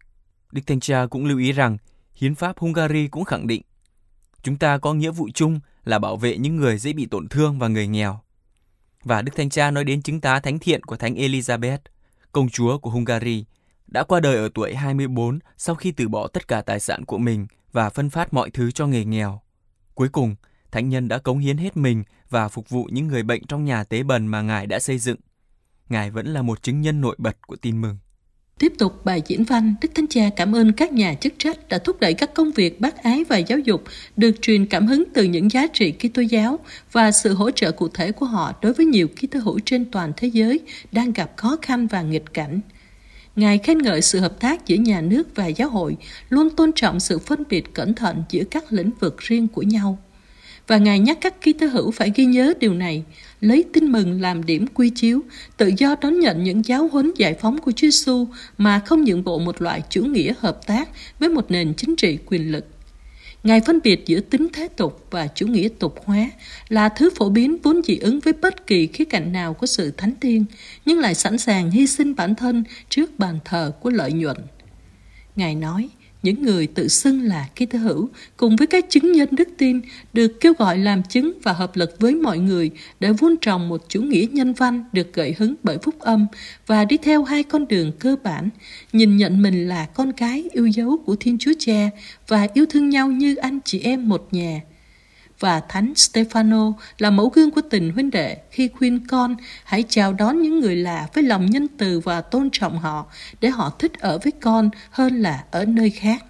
Đức 0.51 0.61
Thanh 0.67 0.79
Cha 0.79 1.05
cũng 1.05 1.25
lưu 1.25 1.39
ý 1.39 1.51
rằng 1.51 1.77
Hiến 2.13 2.35
pháp 2.35 2.59
Hungary 2.59 3.07
cũng 3.07 3.23
khẳng 3.23 3.47
định 3.47 3.61
chúng 4.45 4.57
ta 4.57 4.77
có 4.77 4.93
nghĩa 4.93 5.11
vụ 5.11 5.29
chung 5.33 5.59
là 5.83 5.99
bảo 5.99 6.17
vệ 6.17 6.37
những 6.37 6.55
người 6.55 6.77
dễ 6.77 6.93
bị 6.93 7.05
tổn 7.05 7.27
thương 7.27 7.59
và 7.59 7.67
người 7.67 7.87
nghèo. 7.87 8.19
Và 9.03 9.21
Đức 9.21 9.31
Thanh 9.35 9.49
Cha 9.49 9.71
nói 9.71 9.83
đến 9.83 10.01
chứng 10.01 10.21
tá 10.21 10.39
thánh 10.39 10.59
thiện 10.59 10.83
của 10.83 10.97
Thánh 10.97 11.15
Elizabeth, 11.15 11.77
công 12.31 12.49
chúa 12.49 12.77
của 12.77 12.89
Hungary, 12.89 13.45
đã 13.87 14.03
qua 14.03 14.19
đời 14.19 14.35
ở 14.35 14.49
tuổi 14.53 14.75
24 14.75 15.39
sau 15.57 15.75
khi 15.75 15.91
từ 15.91 16.07
bỏ 16.07 16.27
tất 16.27 16.47
cả 16.47 16.61
tài 16.61 16.79
sản 16.79 17.05
của 17.05 17.17
mình 17.17 17.47
và 17.71 17.89
phân 17.89 18.09
phát 18.09 18.33
mọi 18.33 18.49
thứ 18.49 18.71
cho 18.71 18.87
người 18.87 19.05
nghèo. 19.05 19.41
Cuối 19.93 20.09
cùng, 20.09 20.35
thánh 20.71 20.89
nhân 20.89 21.07
đã 21.07 21.17
cống 21.17 21.39
hiến 21.39 21.57
hết 21.57 21.77
mình 21.77 22.03
và 22.29 22.47
phục 22.47 22.69
vụ 22.69 22.89
những 22.91 23.07
người 23.07 23.23
bệnh 23.23 23.47
trong 23.47 23.65
nhà 23.65 23.83
tế 23.83 24.03
bần 24.03 24.27
mà 24.27 24.41
Ngài 24.41 24.67
đã 24.67 24.79
xây 24.79 24.97
dựng. 24.97 25.17
Ngài 25.89 26.11
vẫn 26.11 26.27
là 26.27 26.41
một 26.41 26.63
chứng 26.63 26.81
nhân 26.81 27.01
nổi 27.01 27.15
bật 27.19 27.47
của 27.47 27.55
tin 27.55 27.81
mừng. 27.81 27.97
Tiếp 28.59 28.73
tục 28.77 29.05
bài 29.05 29.21
diễn 29.27 29.43
văn, 29.43 29.75
Đức 29.81 29.89
Thánh 29.95 30.07
Cha 30.07 30.29
cảm 30.35 30.55
ơn 30.55 30.73
các 30.73 30.93
nhà 30.93 31.13
chức 31.13 31.33
trách 31.37 31.69
đã 31.69 31.77
thúc 31.77 31.99
đẩy 31.99 32.13
các 32.13 32.33
công 32.33 32.51
việc 32.51 32.81
bác 32.81 33.03
ái 33.03 33.23
và 33.23 33.37
giáo 33.37 33.59
dục 33.59 33.83
được 34.17 34.41
truyền 34.41 34.65
cảm 34.65 34.87
hứng 34.87 35.03
từ 35.13 35.23
những 35.23 35.51
giá 35.51 35.67
trị 35.67 35.91
Kitô 35.91 36.21
giáo 36.21 36.59
và 36.91 37.11
sự 37.11 37.33
hỗ 37.33 37.51
trợ 37.51 37.71
cụ 37.71 37.87
thể 37.87 38.11
của 38.11 38.25
họ 38.25 38.53
đối 38.61 38.73
với 38.73 38.85
nhiều 38.85 39.07
Kitô 39.07 39.39
hữu 39.39 39.59
trên 39.65 39.91
toàn 39.91 40.13
thế 40.17 40.27
giới 40.27 40.59
đang 40.91 41.13
gặp 41.13 41.31
khó 41.35 41.57
khăn 41.61 41.87
và 41.87 42.01
nghịch 42.01 42.33
cảnh. 42.33 42.59
Ngài 43.35 43.57
khen 43.57 43.77
ngợi 43.77 44.01
sự 44.01 44.19
hợp 44.19 44.39
tác 44.39 44.67
giữa 44.67 44.75
nhà 44.75 45.01
nước 45.01 45.35
và 45.35 45.47
giáo 45.47 45.69
hội, 45.69 45.97
luôn 46.29 46.49
tôn 46.49 46.71
trọng 46.75 46.99
sự 46.99 47.19
phân 47.19 47.43
biệt 47.49 47.73
cẩn 47.73 47.93
thận 47.93 48.23
giữa 48.29 48.43
các 48.51 48.73
lĩnh 48.73 48.91
vực 48.99 49.17
riêng 49.17 49.47
của 49.47 49.61
nhau. 49.61 49.99
Và 50.67 50.77
Ngài 50.77 50.99
nhắc 50.99 51.17
các 51.21 51.41
ký 51.41 51.53
tơ 51.53 51.67
hữu 51.67 51.91
phải 51.91 52.11
ghi 52.15 52.25
nhớ 52.25 52.53
điều 52.59 52.73
này, 52.73 53.03
lấy 53.41 53.65
tin 53.73 53.91
mừng 53.91 54.21
làm 54.21 54.45
điểm 54.45 54.67
quy 54.73 54.89
chiếu, 54.89 55.21
tự 55.57 55.71
do 55.77 55.95
đón 56.01 56.19
nhận 56.19 56.43
những 56.43 56.65
giáo 56.65 56.87
huấn 56.91 57.11
giải 57.15 57.33
phóng 57.33 57.57
của 57.57 57.71
Chúa 57.71 57.87
Giêsu 57.87 58.27
mà 58.57 58.81
không 58.85 59.03
nhượng 59.03 59.23
bộ 59.23 59.39
một 59.39 59.61
loại 59.61 59.83
chủ 59.89 60.03
nghĩa 60.03 60.33
hợp 60.39 60.67
tác 60.67 60.89
với 61.19 61.29
một 61.29 61.51
nền 61.51 61.73
chính 61.73 61.95
trị 61.95 62.17
quyền 62.25 62.51
lực. 62.51 62.65
Ngài 63.43 63.61
phân 63.61 63.79
biệt 63.83 64.05
giữa 64.05 64.19
tính 64.19 64.47
thế 64.53 64.67
tục 64.67 65.07
và 65.11 65.27
chủ 65.27 65.47
nghĩa 65.47 65.67
tục 65.79 65.95
hóa 66.05 66.29
là 66.69 66.89
thứ 66.89 67.09
phổ 67.15 67.29
biến 67.29 67.57
vốn 67.63 67.81
dị 67.83 67.97
ứng 67.97 68.19
với 68.19 68.33
bất 68.33 68.67
kỳ 68.67 68.87
khía 68.87 69.05
cạnh 69.05 69.33
nào 69.33 69.53
của 69.53 69.65
sự 69.65 69.91
thánh 69.91 70.13
thiên, 70.21 70.45
nhưng 70.85 70.99
lại 70.99 71.15
sẵn 71.15 71.37
sàng 71.37 71.71
hy 71.71 71.87
sinh 71.87 72.15
bản 72.15 72.35
thân 72.35 72.63
trước 72.89 73.19
bàn 73.19 73.39
thờ 73.45 73.71
của 73.81 73.89
lợi 73.89 74.13
nhuận. 74.13 74.37
Ngài 75.35 75.55
nói, 75.55 75.89
những 76.25 76.41
người 76.43 76.67
tự 76.67 76.87
xưng 76.87 77.21
là 77.21 77.47
Kitô 77.55 77.77
hữu 77.79 78.09
cùng 78.37 78.55
với 78.55 78.67
các 78.67 78.85
chứng 78.89 79.11
nhân 79.11 79.29
đức 79.31 79.49
tin 79.57 79.81
được 80.13 80.39
kêu 80.41 80.53
gọi 80.57 80.77
làm 80.77 81.03
chứng 81.03 81.33
và 81.43 81.53
hợp 81.53 81.75
lực 81.75 81.95
với 81.99 82.15
mọi 82.15 82.37
người 82.37 82.71
để 82.99 83.11
vun 83.11 83.35
trồng 83.41 83.69
một 83.69 83.81
chủ 83.87 84.01
nghĩa 84.01 84.25
nhân 84.31 84.53
văn 84.53 84.83
được 84.93 85.13
gợi 85.13 85.35
hứng 85.37 85.55
bởi 85.63 85.77
phúc 85.77 85.99
âm 85.99 86.27
và 86.67 86.85
đi 86.85 86.97
theo 86.97 87.23
hai 87.23 87.43
con 87.43 87.67
đường 87.67 87.91
cơ 87.99 88.15
bản, 88.23 88.49
nhìn 88.93 89.17
nhận 89.17 89.41
mình 89.41 89.67
là 89.67 89.85
con 89.85 90.11
cái 90.11 90.43
yêu 90.51 90.67
dấu 90.67 90.97
của 91.05 91.15
Thiên 91.19 91.37
Chúa 91.37 91.53
Cha 91.59 91.89
và 92.27 92.47
yêu 92.53 92.65
thương 92.69 92.89
nhau 92.89 93.11
như 93.11 93.35
anh 93.35 93.59
chị 93.65 93.79
em 93.79 94.09
một 94.09 94.27
nhà 94.31 94.61
và 95.39 95.59
Thánh 95.59 95.93
Stefano 95.95 96.73
là 96.97 97.09
mẫu 97.09 97.29
gương 97.29 97.51
của 97.51 97.61
tình 97.69 97.91
huynh 97.91 98.11
đệ 98.11 98.37
khi 98.51 98.67
khuyên 98.67 99.07
con 99.07 99.35
hãy 99.63 99.83
chào 99.89 100.13
đón 100.13 100.41
những 100.41 100.59
người 100.59 100.75
lạ 100.75 101.07
với 101.13 101.23
lòng 101.23 101.45
nhân 101.45 101.67
từ 101.77 101.99
và 101.99 102.21
tôn 102.21 102.49
trọng 102.51 102.79
họ 102.79 103.05
để 103.41 103.49
họ 103.49 103.69
thích 103.79 103.99
ở 103.99 104.17
với 104.23 104.31
con 104.31 104.69
hơn 104.89 105.21
là 105.21 105.43
ở 105.51 105.65
nơi 105.65 105.89
khác. 105.89 106.25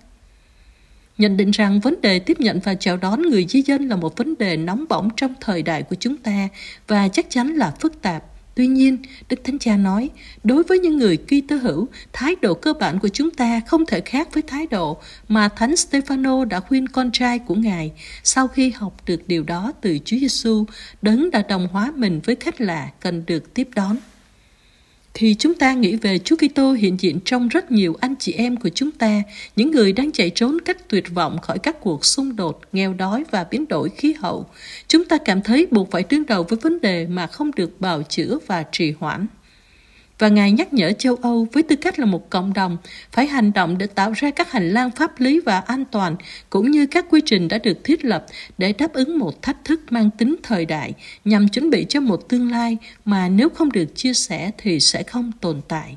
Nhận 1.18 1.38
định 1.38 1.52
rằng 1.52 1.80
vấn 1.80 2.02
đề 2.02 2.20
tiếp 2.20 2.40
nhận 2.40 2.60
và 2.60 2.76
chào 2.76 2.98
đón 2.98 3.22
người 3.22 3.46
di 3.50 3.62
dân 3.62 3.88
là 3.88 3.96
một 3.96 4.18
vấn 4.18 4.36
đề 4.40 4.58
nóng 4.58 4.86
bỏng 4.90 5.10
trong 5.18 5.34
thời 5.42 5.62
đại 5.62 5.84
của 5.84 5.96
chúng 6.00 6.18
ta 6.18 6.50
và 6.88 7.08
chắc 7.08 7.26
chắn 7.30 7.48
là 7.48 7.74
phức 7.80 8.02
tạp 8.02 8.24
Tuy 8.56 8.68
nhiên, 8.68 8.98
Đức 9.30 9.44
Thánh 9.44 9.60
Cha 9.60 9.78
nói, 9.78 10.10
đối 10.44 10.64
với 10.64 10.80
những 10.80 10.98
người 10.98 11.18
Kitô 11.18 11.56
hữu, 11.56 11.88
thái 12.14 12.36
độ 12.42 12.54
cơ 12.54 12.74
bản 12.74 13.00
của 13.00 13.08
chúng 13.08 13.32
ta 13.32 13.62
không 13.68 13.86
thể 13.86 14.02
khác 14.02 14.34
với 14.34 14.44
thái 14.44 14.68
độ 14.68 14.98
mà 15.28 15.50
Thánh 15.50 15.72
Stefano 15.74 16.46
đã 16.46 16.60
khuyên 16.60 16.88
con 16.88 17.12
trai 17.12 17.40
của 17.40 17.56
Ngài 17.56 17.92
sau 18.24 18.48
khi 18.48 18.70
học 18.70 18.98
được 19.06 19.28
điều 19.28 19.44
đó 19.44 19.72
từ 19.82 20.00
Chúa 20.06 20.18
Giêsu, 20.18 20.66
đấng 21.02 21.32
đã 21.32 21.42
đồng 21.50 21.68
hóa 21.72 21.92
mình 21.96 22.20
với 22.24 22.36
khách 22.36 22.62
lạ 22.62 22.90
cần 23.00 23.24
được 23.26 23.54
tiếp 23.54 23.70
đón 23.76 23.98
thì 25.18 25.36
chúng 25.40 25.54
ta 25.54 25.74
nghĩ 25.74 25.96
về 25.96 26.20
Chúa 26.20 26.36
Kitô 26.36 26.72
hiện 26.72 27.00
diện 27.00 27.20
trong 27.26 27.48
rất 27.48 27.72
nhiều 27.72 27.96
anh 28.00 28.16
chị 28.20 28.34
em 28.34 28.58
của 28.58 28.70
chúng 28.70 28.92
ta, 28.92 29.22
những 29.56 29.72
người 29.72 29.94
đang 29.94 30.12
chạy 30.12 30.30
trốn 30.30 30.58
cách 30.66 30.90
tuyệt 30.90 31.14
vọng 31.14 31.38
khỏi 31.42 31.60
các 31.60 31.82
cuộc 31.82 32.06
xung 32.06 32.36
đột, 32.36 32.62
nghèo 32.72 32.94
đói 32.94 33.24
và 33.32 33.46
biến 33.52 33.68
đổi 33.68 33.90
khí 33.90 34.14
hậu. 34.14 34.46
Chúng 34.88 35.06
ta 35.06 35.18
cảm 35.18 35.42
thấy 35.42 35.68
buộc 35.72 35.92
phải 35.92 36.04
đương 36.10 36.26
đầu 36.26 36.44
với 36.44 36.60
vấn 36.62 36.82
đề 36.82 37.08
mà 37.08 37.28
không 37.28 37.52
được 37.56 37.82
bào 37.82 38.04
chữa 38.04 38.38
và 38.48 38.64
trì 38.72 38.94
hoãn. 39.00 39.28
Và 40.20 40.28
Ngài 40.28 40.52
nhắc 40.52 40.74
nhở 40.74 40.92
châu 40.92 41.16
Âu 41.16 41.48
với 41.54 41.64
tư 41.64 41.76
cách 41.76 42.00
là 42.00 42.06
một 42.06 42.30
cộng 42.30 42.54
đồng 42.54 42.78
phải 43.12 43.28
hành 43.28 43.54
động 43.54 43.78
để 43.78 43.88
tạo 43.88 44.12
ra 44.12 44.32
các 44.32 44.52
hành 44.52 44.70
lang 44.70 44.92
pháp 44.92 45.20
lý 45.20 45.40
và 45.40 45.60
an 45.60 45.86
toàn, 45.92 46.16
cũng 46.50 46.72
như 46.72 46.86
các 46.86 47.06
quy 47.10 47.22
trình 47.26 47.48
đã 47.48 47.58
được 47.58 47.84
thiết 47.84 48.06
lập 48.06 48.26
để 48.58 48.74
đáp 48.74 48.94
ứng 48.94 49.20
một 49.20 49.42
thách 49.42 49.58
thức 49.66 49.82
mang 49.90 50.10
tính 50.18 50.36
thời 50.44 50.66
đại 50.66 50.94
nhằm 51.26 51.48
chuẩn 51.48 51.70
bị 51.70 51.86
cho 51.90 52.00
một 52.00 52.30
tương 52.30 52.52
lai 52.52 52.78
mà 53.06 53.30
nếu 53.30 53.50
không 53.50 53.72
được 53.72 53.96
chia 53.96 54.14
sẻ 54.14 54.52
thì 54.58 54.80
sẽ 54.80 55.04
không 55.04 55.32
tồn 55.42 55.62
tại. 55.68 55.96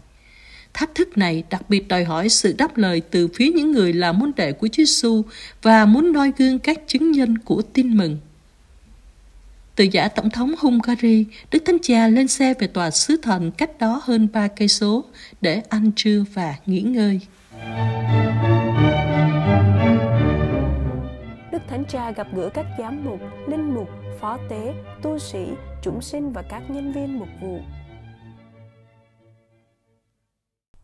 Thách 0.75 0.95
thức 0.95 1.19
này 1.19 1.45
đặc 1.51 1.63
biệt 1.69 1.89
đòi 1.89 2.05
hỏi 2.05 2.29
sự 2.29 2.55
đáp 2.59 2.77
lời 2.77 3.03
từ 3.11 3.29
phía 3.35 3.51
những 3.51 3.73
người 3.73 3.93
là 3.93 4.13
môn 4.13 4.33
đệ 4.37 4.53
của 4.53 4.69
Chúa 4.69 4.85
Giêsu 4.85 5.23
và 5.63 5.85
muốn 5.85 6.13
noi 6.13 6.33
gương 6.39 6.59
các 6.59 6.81
chứng 6.87 7.13
nhân 7.13 7.39
của 7.39 7.63
tin 7.63 7.97
mừng. 7.97 8.19
Từ 9.79 9.85
giả 9.85 10.09
tổng 10.09 10.31
thống 10.31 10.55
Hungary, 10.59 11.27
Đức 11.51 11.63
Thánh 11.67 11.77
Cha 11.83 12.09
lên 12.09 12.29
xe 12.29 12.55
về 12.59 12.67
tòa 12.67 12.91
sứ 12.91 13.17
thần 13.23 13.51
cách 13.51 13.79
đó 13.79 14.01
hơn 14.05 14.29
ba 14.33 14.49
cây 14.49 14.69
số 14.69 15.05
để 15.41 15.63
ăn 15.69 15.91
trưa 15.97 16.25
và 16.35 16.55
nghỉ 16.67 16.81
ngơi. 16.81 17.21
Đức 21.53 21.63
Thánh 21.69 21.85
Cha 21.89 22.11
gặp 22.11 22.27
gỡ 22.35 22.51
các 22.55 22.67
giám 22.79 23.05
mục, 23.05 23.21
linh 23.49 23.75
mục, 23.75 23.89
phó 24.21 24.39
tế, 24.51 24.75
tu 25.03 25.19
sĩ, 25.19 25.47
chúng 25.83 26.03
sinh 26.03 26.33
và 26.33 26.43
các 26.43 26.63
nhân 26.71 26.93
viên 26.93 27.19
mục 27.19 27.29
vụ. 27.43 27.61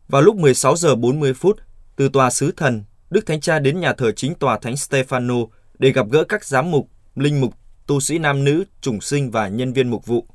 Vào 0.07 0.21
lúc 0.21 0.35
16 0.35 0.75
giờ 0.75 0.95
40 0.95 1.33
phút, 1.33 1.59
từ 1.95 2.09
tòa 2.09 2.29
sứ 2.29 2.51
thần, 2.57 2.83
Đức 3.09 3.25
Thánh 3.25 3.41
Cha 3.41 3.59
đến 3.59 3.79
nhà 3.79 3.93
thờ 3.93 4.11
chính 4.11 4.35
tòa 4.35 4.59
Thánh 4.59 4.73
Stefano 4.73 5.47
để 5.79 5.91
gặp 5.91 6.05
gỡ 6.11 6.23
các 6.23 6.45
giám 6.45 6.71
mục, 6.71 6.89
linh 7.15 7.41
mục, 7.41 7.53
tu 7.87 7.99
sĩ 7.99 8.19
nam 8.19 8.43
nữ, 8.43 8.63
trùng 8.81 9.01
sinh 9.01 9.31
và 9.31 9.47
nhân 9.47 9.73
viên 9.73 9.89
mục 9.89 10.05
vụ. 10.05 10.25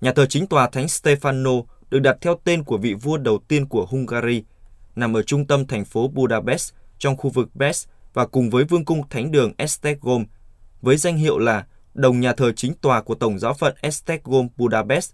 Nhà 0.00 0.12
thờ 0.12 0.26
chính 0.26 0.46
tòa 0.46 0.68
Thánh 0.68 0.86
Stefano 0.86 1.62
được 1.90 1.98
đặt 1.98 2.16
theo 2.20 2.40
tên 2.44 2.64
của 2.64 2.78
vị 2.78 2.94
vua 2.94 3.16
đầu 3.16 3.38
tiên 3.48 3.66
của 3.66 3.86
Hungary, 3.86 4.44
nằm 4.96 5.16
ở 5.16 5.22
trung 5.22 5.46
tâm 5.46 5.66
thành 5.66 5.84
phố 5.84 6.08
Budapest 6.08 6.72
trong 6.98 7.16
khu 7.16 7.30
vực 7.30 7.48
Pest 7.58 7.88
và 8.14 8.26
cùng 8.26 8.50
với 8.50 8.64
vương 8.64 8.84
cung 8.84 9.08
thánh 9.08 9.30
đường 9.30 9.52
Esztergom 9.58 10.24
với 10.82 10.96
danh 10.96 11.16
hiệu 11.16 11.38
là 11.38 11.66
đồng 11.94 12.20
nhà 12.20 12.32
thờ 12.32 12.52
chính 12.52 12.74
tòa 12.74 13.02
của 13.02 13.14
Tổng 13.14 13.38
giáo 13.38 13.54
phận 13.54 13.74
Esztergom 13.82 14.48
Budapest. 14.56 15.12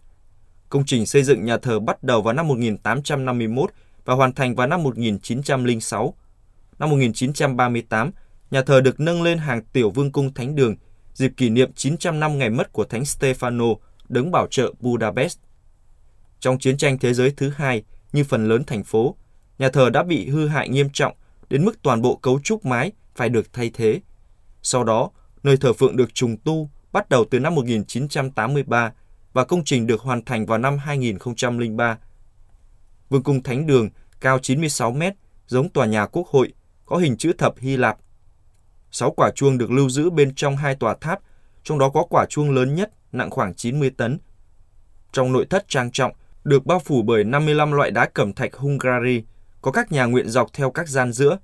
Công 0.69 0.85
trình 0.87 1.07
xây 1.07 1.23
dựng 1.23 1.45
nhà 1.45 1.59
thờ 1.59 1.81
bắt 1.81 2.03
đầu 2.03 2.23
vào 2.23 2.35
năm 2.35 2.49
1851 2.49 3.71
và 4.05 4.15
hoàn 4.15 4.33
thành 4.33 4.55
vào 4.55 4.67
năm 4.67 4.83
1906. 4.83 6.15
Năm 6.79 6.91
1938, 6.91 8.11
nhà 8.51 8.63
thờ 8.63 8.81
được 8.81 9.01
nâng 9.01 9.23
lên 9.23 9.39
hàng 9.39 9.63
tiểu 9.73 9.91
vương 9.91 10.13
cung 10.13 10.35
thánh 10.35 10.55
đường 10.55 10.75
dịp 11.17 11.33
kỷ 11.37 11.51
niệm 11.51 11.73
900 11.73 12.21
năm 12.21 12.39
ngày 12.39 12.51
mất 12.51 12.73
của 12.73 12.85
Thánh 12.85 13.03
Stefano, 13.03 13.77
đấng 14.09 14.31
bảo 14.31 14.47
trợ 14.51 14.73
Budapest. 14.81 15.39
Trong 16.41 16.59
chiến 16.59 16.77
tranh 16.77 16.99
thế 16.99 17.15
giới 17.15 17.31
thứ 17.31 17.51
hai, 17.57 17.83
như 18.13 18.25
phần 18.25 18.49
lớn 18.49 18.65
thành 18.65 18.85
phố, 18.85 19.17
nhà 19.59 19.69
thờ 19.69 19.91
đã 19.91 20.03
bị 20.03 20.29
hư 20.29 20.49
hại 20.49 20.69
nghiêm 20.69 20.89
trọng 20.93 21.15
đến 21.51 21.65
mức 21.65 21.83
toàn 21.83 22.03
bộ 22.03 22.17
cấu 22.17 22.41
trúc 22.41 22.65
mái 22.65 22.93
phải 23.15 23.29
được 23.29 23.53
thay 23.53 23.71
thế. 23.75 24.01
Sau 24.63 24.85
đó, 24.85 25.11
nơi 25.43 25.57
thờ 25.57 25.73
phượng 25.73 25.97
được 25.97 26.15
trùng 26.15 26.37
tu 26.37 26.71
bắt 26.93 27.09
đầu 27.09 27.25
từ 27.31 27.41
năm 27.41 27.55
1983 27.55 28.93
và 29.33 29.45
công 29.45 29.65
trình 29.65 29.87
được 29.87 30.01
hoàn 30.01 30.25
thành 30.25 30.47
vào 30.47 30.59
năm 30.59 30.79
2003. 30.79 31.99
Vương 33.09 33.23
cung 33.23 33.43
Thánh 33.43 33.67
Đường 33.67 33.89
cao 34.21 34.39
96 34.39 34.93
mét, 34.93 35.15
giống 35.47 35.69
tòa 35.69 35.87
nhà 35.87 36.07
quốc 36.07 36.29
hội, 36.29 36.53
có 36.87 36.97
hình 36.97 37.17
chữ 37.17 37.33
thập 37.39 37.59
Hy 37.59 37.77
Lạp 37.77 37.99
Sáu 38.99 39.11
quả 39.11 39.31
chuông 39.35 39.59
được 39.59 39.71
lưu 39.71 39.89
giữ 39.89 40.11
bên 40.11 40.35
trong 40.35 40.57
hai 40.57 40.75
tòa 40.75 40.97
tháp, 41.01 41.21
trong 41.63 41.79
đó 41.79 41.89
có 41.89 42.05
quả 42.11 42.27
chuông 42.29 42.51
lớn 42.51 42.75
nhất 42.75 42.91
nặng 43.13 43.31
khoảng 43.31 43.55
90 43.55 43.91
tấn. 43.91 44.19
Trong 45.13 45.33
nội 45.33 45.47
thất 45.51 45.69
trang 45.69 45.91
trọng, 45.91 46.13
được 46.45 46.67
bao 46.67 46.79
phủ 46.79 47.03
bởi 47.03 47.25
55 47.25 47.73
loại 47.73 47.91
đá 47.91 48.07
cẩm 48.07 48.33
thạch 48.33 48.55
Hungary, 48.55 49.23
có 49.63 49.71
các 49.71 49.93
nhà 49.93 50.05
nguyện 50.05 50.29
dọc 50.29 50.53
theo 50.53 50.71
các 50.71 50.89
gian 50.89 51.13
giữa. 51.13 51.39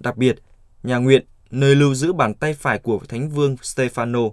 Đặc 0.00 0.16
biệt, 0.16 0.36
nhà 0.82 0.96
nguyện 0.98 1.26
nơi 1.50 1.74
lưu 1.74 1.94
giữ 1.94 2.12
bàn 2.12 2.34
tay 2.34 2.54
phải 2.54 2.78
của 2.78 3.00
Thánh 3.08 3.28
Vương 3.28 3.54
Stefano. 3.54 4.32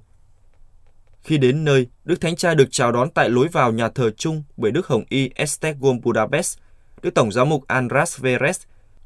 Khi 1.21 1.37
đến 1.37 1.65
nơi, 1.65 1.87
Đức 2.05 2.21
Thánh 2.21 2.35
Cha 2.35 2.53
được 2.53 2.67
chào 2.71 2.91
đón 2.91 3.09
tại 3.09 3.29
lối 3.29 3.47
vào 3.47 3.71
nhà 3.71 3.89
thờ 3.89 4.11
chung 4.17 4.43
bởi 4.57 4.71
Đức 4.71 4.87
Hồng 4.87 5.03
Y 5.09 5.29
Estegom 5.35 6.01
Budapest, 6.01 6.57
Đức 7.01 7.13
Tổng 7.15 7.31
giám 7.31 7.49
mục 7.49 7.67
Andras 7.67 8.19
Veres, 8.19 8.61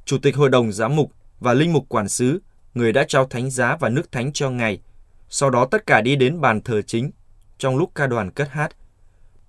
Chủ 0.06 0.17
tịch 0.17 0.36
Hội 0.36 0.49
đồng 0.49 0.71
giám 0.71 0.95
mục 0.95 1.12
và 1.39 1.54
Linh 1.54 1.73
mục 1.73 1.86
quản 1.89 2.10
sứ 2.10 2.39
người 2.73 2.93
đã 2.93 3.03
trao 3.07 3.25
thánh 3.25 3.49
giá 3.49 3.75
và 3.79 3.89
nước 3.89 4.12
thánh 4.12 4.31
cho 4.33 4.49
Ngài. 4.49 4.79
Sau 5.29 5.49
đó 5.49 5.65
tất 5.65 5.86
cả 5.86 6.01
đi 6.01 6.15
đến 6.15 6.41
bàn 6.41 6.62
thờ 6.62 6.81
chính. 6.81 7.12
trong 7.57 7.77
lúc 7.77 7.91
ca 7.95 8.07
đoàn 8.07 8.31
cất 8.31 8.49
hát. 8.49 8.75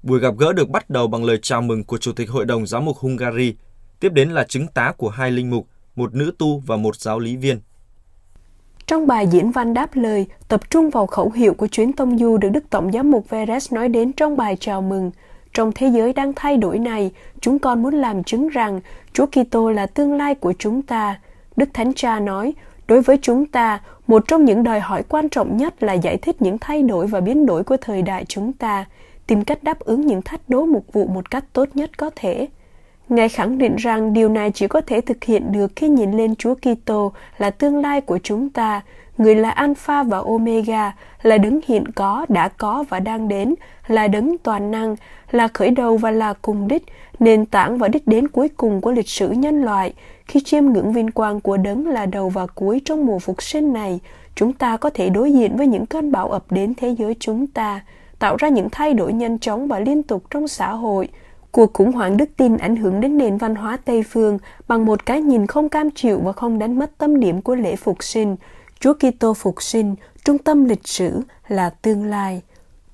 Buổi 0.02 0.20
gặp 0.20 0.34
gỡ 0.38 0.52
được 0.52 0.68
bắt 0.68 0.90
đầu 0.90 1.06
bằng 1.06 1.24
lời 1.24 1.38
chào 1.42 1.62
mừng 1.62 1.84
của 1.84 1.98
Chủ 1.98 2.12
tịch 2.12 2.30
Hội 2.30 2.44
đồng 2.44 2.66
Giám 2.66 2.84
mục 2.84 2.96
Hungary, 2.96 3.54
tiếp 4.00 4.12
đến 4.12 4.30
là 4.30 4.44
chứng 4.44 4.66
tá 4.66 4.92
của 4.96 5.08
hai 5.08 5.30
linh 5.30 5.50
mục, 5.50 5.68
một 5.96 6.14
nữ 6.14 6.32
tu 6.38 6.58
và 6.58 6.76
một 6.76 6.96
giáo 6.96 7.18
lý 7.18 7.36
viên. 7.36 7.60
Trong 8.86 9.06
bài 9.06 9.26
diễn 9.26 9.50
văn 9.50 9.74
đáp 9.74 9.90
lời, 9.94 10.26
tập 10.48 10.70
trung 10.70 10.90
vào 10.90 11.06
khẩu 11.06 11.30
hiệu 11.30 11.54
của 11.54 11.66
chuyến 11.66 11.92
tông 11.92 12.18
du 12.18 12.36
được 12.36 12.48
Đức 12.48 12.64
Tổng 12.70 12.92
giám 12.92 13.10
mục 13.10 13.30
Veres 13.30 13.72
nói 13.72 13.88
đến 13.88 14.12
trong 14.12 14.36
bài 14.36 14.56
chào 14.60 14.82
mừng. 14.82 15.10
Trong 15.52 15.72
thế 15.74 15.86
giới 15.86 16.12
đang 16.12 16.32
thay 16.36 16.56
đổi 16.56 16.78
này, 16.78 17.10
chúng 17.40 17.58
con 17.58 17.82
muốn 17.82 17.94
làm 17.94 18.24
chứng 18.24 18.48
rằng 18.48 18.80
Chúa 19.12 19.26
Kitô 19.26 19.70
là 19.70 19.86
tương 19.86 20.16
lai 20.16 20.34
của 20.34 20.52
chúng 20.58 20.82
ta. 20.82 21.20
Đức 21.56 21.68
Thánh 21.74 21.92
Cha 21.94 22.20
nói, 22.20 22.54
đối 22.88 23.00
với 23.00 23.18
chúng 23.22 23.46
ta, 23.46 23.80
một 24.06 24.24
trong 24.28 24.44
những 24.44 24.62
đòi 24.62 24.80
hỏi 24.80 25.02
quan 25.08 25.28
trọng 25.28 25.56
nhất 25.56 25.82
là 25.82 25.92
giải 25.92 26.16
thích 26.16 26.42
những 26.42 26.58
thay 26.58 26.82
đổi 26.82 27.06
và 27.06 27.20
biến 27.20 27.46
đổi 27.46 27.64
của 27.64 27.76
thời 27.76 28.02
đại 28.02 28.24
chúng 28.24 28.52
ta, 28.52 28.84
tìm 29.26 29.44
cách 29.44 29.62
đáp 29.62 29.78
ứng 29.80 30.06
những 30.06 30.22
thách 30.22 30.40
đố 30.48 30.66
mục 30.66 30.84
vụ 30.92 31.06
một 31.06 31.30
cách 31.30 31.44
tốt 31.52 31.68
nhất 31.74 31.98
có 31.98 32.10
thể. 32.16 32.48
Ngài 33.08 33.28
khẳng 33.28 33.58
định 33.58 33.76
rằng 33.76 34.12
điều 34.12 34.28
này 34.28 34.50
chỉ 34.54 34.68
có 34.68 34.80
thể 34.80 35.00
thực 35.00 35.24
hiện 35.24 35.52
được 35.52 35.72
khi 35.76 35.88
nhìn 35.88 36.12
lên 36.12 36.36
Chúa 36.36 36.54
Kitô 36.54 37.12
là 37.38 37.50
tương 37.50 37.80
lai 37.80 38.00
của 38.00 38.18
chúng 38.22 38.50
ta, 38.50 38.80
người 39.18 39.34
là 39.34 39.50
Alpha 39.50 40.02
và 40.02 40.18
Omega, 40.18 40.92
là 41.22 41.38
đấng 41.38 41.60
hiện 41.66 41.92
có, 41.92 42.26
đã 42.28 42.48
có 42.48 42.84
và 42.88 43.00
đang 43.00 43.28
đến, 43.28 43.54
là 43.86 44.08
đấng 44.08 44.38
toàn 44.38 44.70
năng, 44.70 44.96
là 45.30 45.48
khởi 45.48 45.70
đầu 45.70 45.96
và 45.96 46.10
là 46.10 46.34
cùng 46.42 46.68
đích, 46.68 46.82
nền 47.18 47.46
tảng 47.46 47.78
và 47.78 47.88
đích 47.88 48.06
đến 48.06 48.28
cuối 48.28 48.48
cùng 48.48 48.80
của 48.80 48.92
lịch 48.92 49.08
sử 49.08 49.30
nhân 49.30 49.62
loại. 49.62 49.92
Khi 50.26 50.40
chiêm 50.40 50.64
ngưỡng 50.64 50.92
vinh 50.92 51.10
quang 51.10 51.40
của 51.40 51.56
đấng 51.56 51.86
là 51.86 52.06
đầu 52.06 52.28
và 52.28 52.46
cuối 52.46 52.82
trong 52.84 53.06
mùa 53.06 53.18
phục 53.18 53.42
sinh 53.42 53.72
này, 53.72 54.00
chúng 54.34 54.52
ta 54.52 54.76
có 54.76 54.90
thể 54.90 55.10
đối 55.10 55.32
diện 55.32 55.56
với 55.56 55.66
những 55.66 55.86
cơn 55.86 56.12
bão 56.12 56.28
ập 56.28 56.52
đến 56.52 56.74
thế 56.76 56.94
giới 56.98 57.16
chúng 57.20 57.46
ta, 57.46 57.80
tạo 58.18 58.36
ra 58.36 58.48
những 58.48 58.68
thay 58.72 58.94
đổi 58.94 59.12
nhanh 59.12 59.38
chóng 59.38 59.68
và 59.68 59.80
liên 59.80 60.02
tục 60.02 60.24
trong 60.30 60.48
xã 60.48 60.72
hội– 60.72 61.08
Cuộc 61.54 61.74
khủng 61.74 61.92
hoảng 61.92 62.16
đức 62.16 62.30
tin 62.36 62.56
ảnh 62.56 62.76
hưởng 62.76 63.00
đến 63.00 63.18
nền 63.18 63.36
văn 63.36 63.54
hóa 63.54 63.76
Tây 63.84 64.02
phương 64.02 64.38
bằng 64.68 64.86
một 64.86 65.06
cái 65.06 65.20
nhìn 65.20 65.46
không 65.46 65.68
cam 65.68 65.90
chịu 65.90 66.20
và 66.24 66.32
không 66.32 66.58
đánh 66.58 66.78
mất 66.78 66.98
tâm 66.98 67.20
điểm 67.20 67.42
của 67.42 67.54
lễ 67.54 67.76
phục 67.76 68.04
sinh. 68.04 68.36
Chúa 68.80 68.94
Kitô 68.94 69.34
phục 69.34 69.62
sinh, 69.62 69.94
trung 70.24 70.38
tâm 70.38 70.64
lịch 70.64 70.88
sử 70.88 71.20
là 71.48 71.70
tương 71.70 72.04
lai. 72.04 72.42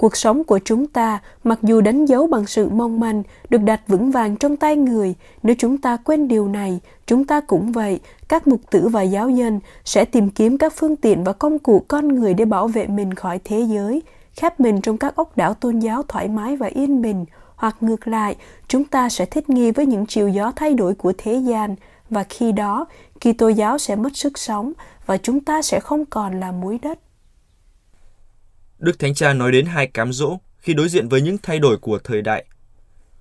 Cuộc 0.01 0.17
sống 0.17 0.45
của 0.45 0.59
chúng 0.65 0.87
ta, 0.87 1.19
mặc 1.45 1.59
dù 1.63 1.81
đánh 1.81 2.07
dấu 2.07 2.27
bằng 2.27 2.47
sự 2.47 2.69
mong 2.69 3.01
manh, 3.01 3.23
được 3.49 3.59
đặt 3.59 3.81
vững 3.89 4.11
vàng 4.11 4.37
trong 4.37 4.57
tay 4.57 4.77
người. 4.77 5.15
Nếu 5.43 5.57
chúng 5.59 5.79
ta 5.79 5.97
quên 5.97 6.29
điều 6.29 6.49
này, 6.49 6.81
chúng 7.07 7.25
ta 7.25 7.41
cũng 7.41 7.73
vậy. 7.73 8.01
Các 8.29 8.47
mục 8.47 8.61
tử 8.71 8.89
và 8.89 9.03
giáo 9.03 9.31
dân 9.31 9.61
sẽ 9.85 10.05
tìm 10.05 10.31
kiếm 10.31 10.59
các 10.59 10.73
phương 10.77 10.97
tiện 10.97 11.25
và 11.25 11.33
công 11.33 11.59
cụ 11.59 11.85
con 11.89 12.09
người 12.09 12.35
để 12.35 12.45
bảo 12.45 12.69
vệ 12.69 12.87
mình 12.87 13.15
khỏi 13.15 13.41
thế 13.45 13.61
giới, 13.61 14.03
khép 14.37 14.61
mình 14.61 14.81
trong 14.81 14.99
các 14.99 15.17
ốc 15.17 15.37
đảo 15.37 15.55
tôn 15.55 15.79
giáo 15.79 16.03
thoải 16.09 16.29
mái 16.29 16.57
và 16.57 16.67
yên 16.67 17.03
bình– 17.03 17.25
hoặc 17.61 17.77
ngược 17.81 18.09
lại, 18.09 18.37
chúng 18.69 18.85
ta 18.85 19.09
sẽ 19.09 19.25
thích 19.25 19.51
nghi 19.51 19.71
với 19.71 19.87
những 19.87 20.07
chiều 20.07 20.29
gió 20.29 20.53
thay 20.57 20.75
đổi 20.75 20.95
của 20.95 21.13
thế 21.19 21.35
gian 21.35 21.77
và 22.11 22.25
khi 22.29 22.53
đó, 22.53 22.87
Kitô 23.21 23.49
giáo 23.49 23.79
sẽ 23.79 23.97
mất 23.97 24.17
sức 24.17 24.39
sống 24.39 24.73
và 25.07 25.17
chúng 25.17 25.41
ta 25.41 25.63
sẽ 25.63 25.81
không 25.81 26.05
còn 26.05 26.41
là 26.41 26.53
muối 26.53 26.79
đất. 26.83 26.99
Đức 28.81 28.99
Thánh 28.99 29.15
Cha 29.15 29.33
nói 29.33 29.53
đến 29.53 29.67
hai 29.67 29.87
cám 29.87 30.13
dỗ 30.13 30.39
khi 30.59 30.75
đối 30.75 30.89
diện 30.89 31.09
với 31.09 31.23
những 31.23 31.37
thay 31.43 31.59
đổi 31.59 31.79
của 31.79 31.99
thời 32.05 32.23
đại. 32.23 32.45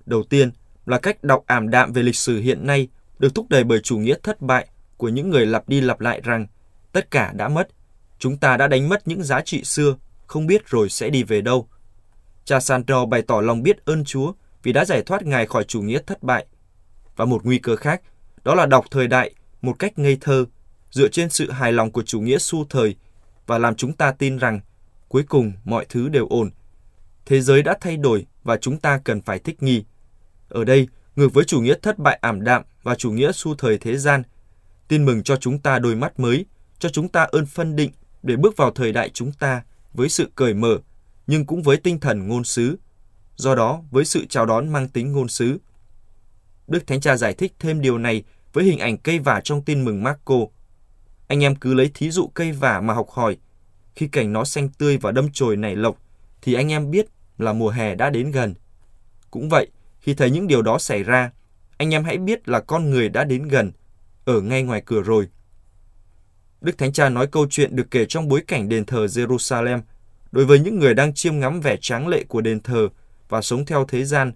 Đầu 0.06 0.22
tiên 0.22 0.50
là 0.86 0.98
cách 0.98 1.24
đọc 1.24 1.44
ảm 1.46 1.70
đạm 1.70 1.92
về 1.92 2.02
lịch 2.02 2.16
sử 2.16 2.40
hiện 2.40 2.66
nay 2.66 2.88
được 3.18 3.34
thúc 3.34 3.46
đẩy 3.48 3.64
bởi 3.64 3.80
chủ 3.80 3.98
nghĩa 3.98 4.14
thất 4.22 4.40
bại 4.40 4.68
của 4.96 5.08
những 5.08 5.30
người 5.30 5.46
lặp 5.46 5.68
đi 5.68 5.80
lặp 5.80 6.00
lại 6.00 6.20
rằng 6.24 6.46
tất 6.92 7.10
cả 7.10 7.32
đã 7.32 7.48
mất, 7.48 7.68
chúng 8.18 8.36
ta 8.36 8.56
đã 8.56 8.66
đánh 8.66 8.88
mất 8.88 9.08
những 9.08 9.22
giá 9.22 9.40
trị 9.40 9.64
xưa, 9.64 9.96
không 10.26 10.46
biết 10.46 10.66
rồi 10.66 10.88
sẽ 10.88 11.08
đi 11.08 11.22
về 11.22 11.40
đâu– 11.40 11.68
Cha 12.50 12.60
Sandro 12.60 13.06
bày 13.06 13.22
tỏ 13.22 13.40
lòng 13.40 13.62
biết 13.62 13.84
ơn 13.84 14.04
Chúa 14.04 14.32
vì 14.62 14.72
đã 14.72 14.84
giải 14.84 15.02
thoát 15.02 15.22
Ngài 15.22 15.46
khỏi 15.46 15.64
chủ 15.64 15.82
nghĩa 15.82 15.98
thất 16.06 16.22
bại. 16.22 16.46
Và 17.16 17.24
một 17.24 17.44
nguy 17.44 17.58
cơ 17.58 17.76
khác, 17.76 18.02
đó 18.44 18.54
là 18.54 18.66
đọc 18.66 18.84
thời 18.90 19.06
đại 19.06 19.34
một 19.62 19.78
cách 19.78 19.98
ngây 19.98 20.18
thơ, 20.20 20.44
dựa 20.90 21.08
trên 21.08 21.30
sự 21.30 21.50
hài 21.50 21.72
lòng 21.72 21.90
của 21.90 22.02
chủ 22.02 22.20
nghĩa 22.20 22.38
xu 22.38 22.64
thời 22.70 22.96
và 23.46 23.58
làm 23.58 23.74
chúng 23.74 23.92
ta 23.92 24.12
tin 24.12 24.36
rằng 24.36 24.60
cuối 25.10 25.22
cùng 25.22 25.52
mọi 25.64 25.86
thứ 25.88 26.08
đều 26.08 26.26
ổn. 26.26 26.50
Thế 27.26 27.40
giới 27.40 27.62
đã 27.62 27.76
thay 27.80 27.96
đổi 27.96 28.26
và 28.42 28.56
chúng 28.56 28.80
ta 28.80 29.00
cần 29.04 29.20
phải 29.20 29.38
thích 29.38 29.62
nghi. 29.62 29.84
Ở 30.48 30.64
đây, 30.64 30.88
ngược 31.16 31.34
với 31.34 31.44
chủ 31.44 31.60
nghĩa 31.60 31.74
thất 31.82 31.98
bại 31.98 32.18
ảm 32.22 32.44
đạm 32.44 32.62
và 32.82 32.94
chủ 32.94 33.10
nghĩa 33.10 33.32
su 33.32 33.54
thời 33.54 33.78
thế 33.78 33.96
gian, 33.96 34.22
tin 34.88 35.04
mừng 35.04 35.22
cho 35.22 35.36
chúng 35.36 35.58
ta 35.58 35.78
đôi 35.78 35.96
mắt 35.96 36.20
mới, 36.20 36.46
cho 36.78 36.88
chúng 36.88 37.08
ta 37.08 37.22
ơn 37.22 37.46
phân 37.46 37.76
định 37.76 37.90
để 38.22 38.36
bước 38.36 38.56
vào 38.56 38.70
thời 38.70 38.92
đại 38.92 39.10
chúng 39.10 39.32
ta 39.32 39.62
với 39.92 40.08
sự 40.08 40.30
cởi 40.34 40.54
mở, 40.54 40.78
nhưng 41.26 41.46
cũng 41.46 41.62
với 41.62 41.76
tinh 41.76 42.00
thần 42.00 42.28
ngôn 42.28 42.44
sứ. 42.44 42.78
Do 43.36 43.54
đó, 43.54 43.82
với 43.90 44.04
sự 44.04 44.26
chào 44.28 44.46
đón 44.46 44.68
mang 44.68 44.88
tính 44.88 45.12
ngôn 45.12 45.28
sứ. 45.28 45.58
Đức 46.68 46.86
Thánh 46.86 47.00
Cha 47.00 47.16
giải 47.16 47.34
thích 47.34 47.52
thêm 47.58 47.80
điều 47.80 47.98
này 47.98 48.24
với 48.52 48.64
hình 48.64 48.78
ảnh 48.78 48.98
cây 48.98 49.18
vả 49.18 49.40
trong 49.44 49.62
tin 49.62 49.84
mừng 49.84 50.02
Marco. 50.02 50.38
Anh 51.26 51.44
em 51.44 51.56
cứ 51.56 51.74
lấy 51.74 51.90
thí 51.94 52.10
dụ 52.10 52.30
cây 52.34 52.52
vả 52.52 52.80
mà 52.80 52.94
học 52.94 53.10
hỏi. 53.10 53.36
Khi 54.00 54.08
cảnh 54.08 54.32
nó 54.32 54.44
xanh 54.44 54.68
tươi 54.68 54.96
và 54.96 55.12
đâm 55.12 55.28
chồi 55.32 55.56
nảy 55.56 55.76
lộc, 55.76 55.98
thì 56.42 56.54
anh 56.54 56.72
em 56.72 56.90
biết 56.90 57.06
là 57.38 57.52
mùa 57.52 57.68
hè 57.68 57.94
đã 57.94 58.10
đến 58.10 58.30
gần. 58.30 58.54
Cũng 59.30 59.48
vậy, 59.48 59.66
khi 60.00 60.14
thấy 60.14 60.30
những 60.30 60.46
điều 60.46 60.62
đó 60.62 60.78
xảy 60.78 61.02
ra, 61.02 61.30
anh 61.76 61.94
em 61.94 62.04
hãy 62.04 62.18
biết 62.18 62.48
là 62.48 62.60
con 62.60 62.90
người 62.90 63.08
đã 63.08 63.24
đến 63.24 63.48
gần, 63.48 63.72
ở 64.24 64.40
ngay 64.40 64.62
ngoài 64.62 64.82
cửa 64.86 65.02
rồi. 65.02 65.28
Đức 66.60 66.78
Thánh 66.78 66.92
Cha 66.92 67.08
nói 67.08 67.26
câu 67.26 67.46
chuyện 67.50 67.76
được 67.76 67.90
kể 67.90 68.06
trong 68.08 68.28
bối 68.28 68.42
cảnh 68.46 68.68
đền 68.68 68.84
thờ 68.84 69.06
Jerusalem 69.06 69.80
đối 70.32 70.44
với 70.44 70.60
những 70.60 70.78
người 70.78 70.94
đang 70.94 71.14
chiêm 71.14 71.40
ngắm 71.40 71.60
vẻ 71.60 71.76
tráng 71.80 72.08
lệ 72.08 72.24
của 72.24 72.40
đền 72.40 72.60
thờ 72.60 72.88
và 73.28 73.42
sống 73.42 73.66
theo 73.66 73.84
thế 73.88 74.04
gian 74.04 74.32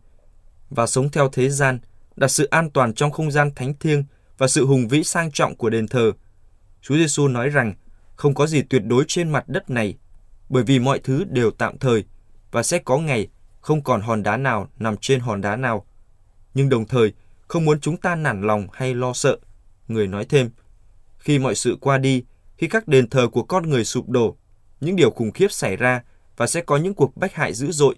và 0.70 0.87
sống 0.87 1.11
theo 1.11 1.29
thế 1.33 1.50
gian 1.50 1.79
đặt 2.16 2.29
sự 2.29 2.44
an 2.44 2.70
toàn 2.70 2.94
trong 2.94 3.11
không 3.11 3.31
gian 3.31 3.55
thánh 3.55 3.74
thiêng 3.74 4.05
và 4.38 4.48
sự 4.48 4.66
hùng 4.66 4.88
vĩ 4.88 5.05
sang 5.05 5.33
trọng 5.33 5.57
của 5.57 5.70
đền 5.70 5.88
thờ. 5.88 6.12
Chúa 6.83 6.96
Giêsu 6.96 7.29
nói 7.29 7.48
rằng 7.48 7.74
không 8.16 8.35
có 8.35 8.46
gì 8.46 8.62
tuyệt 8.62 8.83
đối 8.85 9.05
trên 9.09 9.31
mặt 9.31 9.48
đất 9.48 9.70
này, 9.70 9.94
bởi 10.48 10.62
vì 10.62 10.79
mọi 10.79 10.98
thứ 10.98 11.24
đều 11.24 11.50
tạm 11.50 11.79
thời 11.79 12.05
và 12.50 12.62
sẽ 12.62 12.79
có 12.79 12.98
ngày 12.98 13.29
không 13.61 13.83
còn 13.83 14.00
hòn 14.00 14.22
đá 14.22 14.37
nào 14.37 14.68
nằm 14.79 14.96
trên 14.96 15.20
hòn 15.20 15.40
đá 15.40 15.57
nào. 15.57 15.87
Nhưng 16.55 16.68
đồng 16.68 16.87
thời 16.87 17.12
không 17.48 17.64
muốn 17.64 17.81
chúng 17.81 17.96
ta 17.96 18.14
nản 18.14 18.42
lòng 18.42 18.66
hay 18.72 18.94
lo 18.94 19.12
sợ. 19.12 19.38
Người 19.88 20.07
nói 20.07 20.24
thêm, 20.24 20.50
khi 21.18 21.38
mọi 21.38 21.55
sự 21.55 21.77
qua 21.81 21.98
đi, 21.98 22.24
khi 22.57 22.68
các 22.68 22.88
đền 22.88 23.09
thờ 23.09 23.29
của 23.33 23.42
con 23.42 23.70
người 23.70 23.85
sụp 23.85 24.09
đổ, 24.09 24.37
những 24.81 24.96
điều 24.96 25.11
khủng 25.11 25.33
khiếp 25.33 25.53
xảy 25.53 25.77
ra 25.77 26.03
và 26.37 26.46
sẽ 26.46 26.61
có 26.61 26.77
những 26.77 26.94
cuộc 26.94 27.16
bách 27.16 27.35
hại 27.35 27.55
dữ 27.55 27.72
dội, 27.72 27.96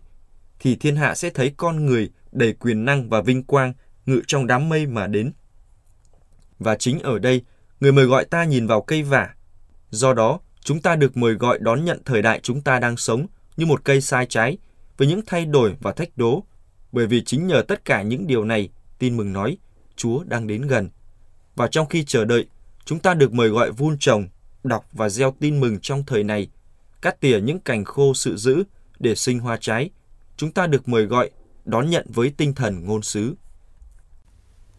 thì 0.61 0.77
thiên 0.77 0.97
hạ 0.97 1.15
sẽ 1.15 1.31
thấy 1.31 1.55
con 1.57 1.87
người 1.87 2.11
đầy 2.33 2.53
quyền 2.53 2.85
năng 2.85 3.09
và 3.09 3.21
vinh 3.21 3.43
quang 3.43 3.73
ngự 4.07 4.23
trong 4.27 4.47
đám 4.47 4.69
mây 4.69 4.87
mà 4.87 5.07
đến. 5.07 5.33
Và 6.59 6.77
chính 6.77 7.01
ở 7.01 7.19
đây, 7.19 7.43
người 7.81 7.93
mời 7.93 8.05
gọi 8.05 8.25
ta 8.25 8.45
nhìn 8.45 8.67
vào 8.67 8.83
cây 8.83 9.03
vả. 9.03 9.35
Do 9.91 10.15
đó, 10.15 10.41
chúng 10.61 10.81
ta 10.81 10.97
được 10.97 11.17
mời 11.17 11.35
gọi 11.35 11.59
đón 11.61 11.85
nhận 11.85 12.01
thời 12.05 12.23
đại 12.23 12.41
chúng 12.43 12.61
ta 12.61 12.79
đang 12.79 12.97
sống 12.97 13.27
như 13.57 13.67
một 13.67 13.85
cây 13.85 14.01
sai 14.01 14.27
trái, 14.27 14.59
với 14.97 15.09
những 15.09 15.21
thay 15.27 15.45
đổi 15.45 15.77
và 15.81 15.93
thách 15.93 16.19
đố. 16.19 16.45
Bởi 16.93 17.07
vì 17.07 17.25
chính 17.25 17.47
nhờ 17.47 17.63
tất 17.69 17.85
cả 17.85 18.03
những 18.03 18.27
điều 18.27 18.45
này, 18.45 18.69
tin 18.99 19.17
mừng 19.17 19.33
nói, 19.33 19.57
Chúa 19.97 20.25
đang 20.25 20.47
đến 20.47 20.63
gần. 20.63 20.89
Và 21.55 21.69
trong 21.69 21.87
khi 21.87 22.05
chờ 22.05 22.25
đợi, 22.25 22.47
chúng 22.85 22.99
ta 22.99 23.15
được 23.15 23.33
mời 23.33 23.49
gọi 23.49 23.71
vun 23.71 23.97
trồng, 24.01 24.29
đọc 24.65 24.87
và 24.93 25.09
gieo 25.09 25.35
tin 25.41 25.61
mừng 25.61 25.81
trong 25.81 26.05
thời 26.07 26.25
này 26.25 26.49
cắt 27.03 27.21
tỉa 27.21 27.41
những 27.41 27.61
cành 27.61 27.85
khô 27.85 28.15
sự 28.15 28.37
giữ 28.37 28.65
để 28.99 29.15
sinh 29.15 29.39
hoa 29.39 29.57
trái, 29.61 29.91
chúng 30.37 30.53
ta 30.53 30.67
được 30.67 30.89
mời 30.89 31.05
gọi 31.05 31.31
đón 31.65 31.91
nhận 31.91 32.07
với 32.09 32.33
tinh 32.37 32.55
thần 32.55 32.87
ngôn 32.87 33.03
sứ. 33.03 33.35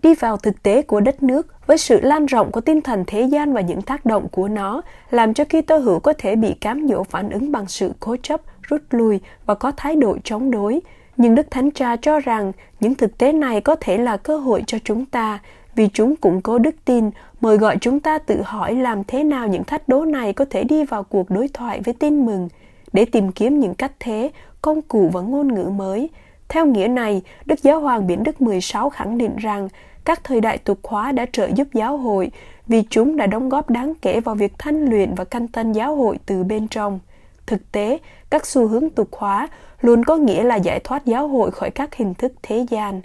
Đi 0.04 0.16
vào 0.16 0.38
thực 0.38 0.64
tế 0.64 0.82
của 0.82 1.00
đất 1.00 1.24
nước 1.24 1.48
với 1.68 1.78
sự 1.78 2.00
lan 2.02 2.26
rộng 2.26 2.52
của 2.52 2.62
tinh 2.62 2.82
thần 2.82 3.04
thế 3.08 3.22
gian 3.22 3.54
và 3.54 3.62
những 3.62 3.82
tác 3.82 4.06
động 4.06 4.28
của 4.32 4.48
nó, 4.48 4.82
làm 5.10 5.34
cho 5.34 5.44
Kitô 5.44 5.78
hữu 5.78 6.00
có 6.00 6.14
thể 6.14 6.36
bị 6.36 6.54
cám 6.54 6.88
dỗ 6.88 7.04
phản 7.04 7.30
ứng 7.30 7.52
bằng 7.52 7.68
sự 7.68 7.92
cố 8.00 8.16
chấp, 8.24 8.42
rút 8.62 8.82
lui 8.90 9.20
và 9.46 9.56
có 9.56 9.72
thái 9.78 9.96
độ 9.96 10.18
chống 10.24 10.52
đối. 10.52 10.80
Nhưng 11.18 11.36
Đức 11.36 11.52
Thánh 11.52 11.72
Cha 11.72 11.96
cho 11.96 12.20
rằng 12.20 12.52
những 12.80 12.96
thực 12.96 13.18
tế 13.18 13.32
này 13.32 13.62
có 13.62 13.76
thể 13.76 13.98
là 13.98 14.18
cơ 14.18 14.38
hội 14.38 14.64
cho 14.68 14.78
chúng 14.84 15.06
ta 15.06 15.40
vì 15.76 15.90
chúng 15.94 16.16
củng 16.16 16.42
cố 16.42 16.60
đức 16.60 16.76
tin, 16.86 17.10
mời 17.42 17.58
gọi 17.58 17.78
chúng 17.82 18.00
ta 18.00 18.18
tự 18.18 18.42
hỏi 18.42 18.76
làm 18.76 19.04
thế 19.04 19.24
nào 19.24 19.48
những 19.48 19.64
thách 19.64 19.90
đố 19.90 20.06
này 20.06 20.34
có 20.34 20.46
thể 20.46 20.64
đi 20.64 20.86
vào 20.86 21.04
cuộc 21.04 21.30
đối 21.30 21.48
thoại 21.48 21.82
với 21.86 21.94
tin 21.94 22.26
mừng, 22.26 22.50
để 22.94 23.06
tìm 23.06 23.32
kiếm 23.32 23.60
những 23.60 23.76
cách 23.76 23.92
thế, 24.00 24.32
công 24.62 24.82
cụ 24.82 25.10
và 25.14 25.22
ngôn 25.22 25.54
ngữ 25.54 25.64
mới. 25.64 26.10
Theo 26.50 26.66
nghĩa 26.66 26.88
này, 26.88 27.22
Đức 27.46 27.64
Giáo 27.64 27.80
hoàng 27.80 28.08
Biển 28.08 28.24
Đức 28.24 28.42
16 28.42 28.90
khẳng 28.90 29.18
định 29.18 29.36
rằng 29.38 29.70
các 30.06 30.24
thời 30.24 30.42
đại 30.42 30.58
tục 30.58 30.80
hóa 30.84 31.12
đã 31.12 31.26
trợ 31.32 31.50
giúp 31.56 31.68
giáo 31.74 31.98
hội 31.98 32.32
vì 32.68 32.84
chúng 32.90 33.18
đã 33.18 33.28
đóng 33.28 33.50
góp 33.50 33.70
đáng 33.70 33.94
kể 34.02 34.20
vào 34.20 34.36
việc 34.36 34.54
thanh 34.58 34.86
luyện 34.86 35.16
và 35.16 35.24
canh 35.24 35.48
tân 35.48 35.72
giáo 35.72 35.96
hội 35.96 36.20
từ 36.26 36.44
bên 36.44 36.68
trong. 36.68 37.00
Thực 37.46 37.72
tế, 37.72 37.98
các 38.30 38.46
xu 38.46 38.68
hướng 38.68 38.90
tục 38.90 39.10
hóa 39.12 39.48
luôn 39.82 40.04
có 40.04 40.16
nghĩa 40.16 40.44
là 40.44 40.56
giải 40.56 40.80
thoát 40.80 41.06
giáo 41.06 41.28
hội 41.28 41.52
khỏi 41.52 41.72
các 41.72 41.96
hình 41.96 42.14
thức 42.14 42.34
thế 42.44 42.66
gian. 42.70 43.02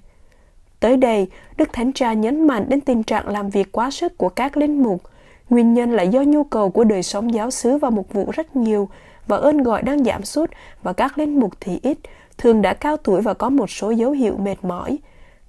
Tới 0.80 0.96
đây, 0.96 1.26
Đức 1.56 1.72
Thánh 1.72 1.92
Cha 1.92 2.12
nhấn 2.12 2.46
mạnh 2.46 2.64
đến 2.68 2.80
tình 2.80 3.02
trạng 3.02 3.28
làm 3.28 3.50
việc 3.50 3.72
quá 3.72 3.90
sức 3.90 4.18
của 4.18 4.28
các 4.28 4.56
linh 4.56 4.82
mục. 4.82 5.02
Nguyên 5.50 5.74
nhân 5.74 5.92
là 5.92 6.02
do 6.02 6.22
nhu 6.22 6.44
cầu 6.44 6.70
của 6.70 6.84
đời 6.84 7.02
sống 7.02 7.34
giáo 7.34 7.50
xứ 7.50 7.76
và 7.78 7.90
mục 7.90 8.12
vụ 8.12 8.30
rất 8.32 8.56
nhiều 8.56 8.88
và 9.26 9.36
ơn 9.36 9.62
gọi 9.62 9.82
đang 9.82 10.04
giảm 10.04 10.24
sút 10.24 10.50
và 10.82 10.92
các 10.92 11.18
linh 11.18 11.40
mục 11.40 11.52
thì 11.60 11.78
ít, 11.82 11.98
thường 12.42 12.62
đã 12.62 12.74
cao 12.74 12.96
tuổi 12.96 13.20
và 13.22 13.34
có 13.34 13.50
một 13.50 13.70
số 13.70 13.90
dấu 13.90 14.10
hiệu 14.10 14.36
mệt 14.36 14.56
mỏi. 14.62 14.98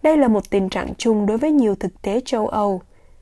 Đây 0.03 0.17
là 0.17 0.27
một 0.27 0.49
tình 0.49 0.69
trạng 0.69 0.93
chung 0.97 1.25
đối 1.25 1.38
với 1.38 1.51
nhiều 1.51 1.75
thực 1.75 2.01
tế 2.01 2.21
châu 2.25 2.47
Âu. 2.47 2.82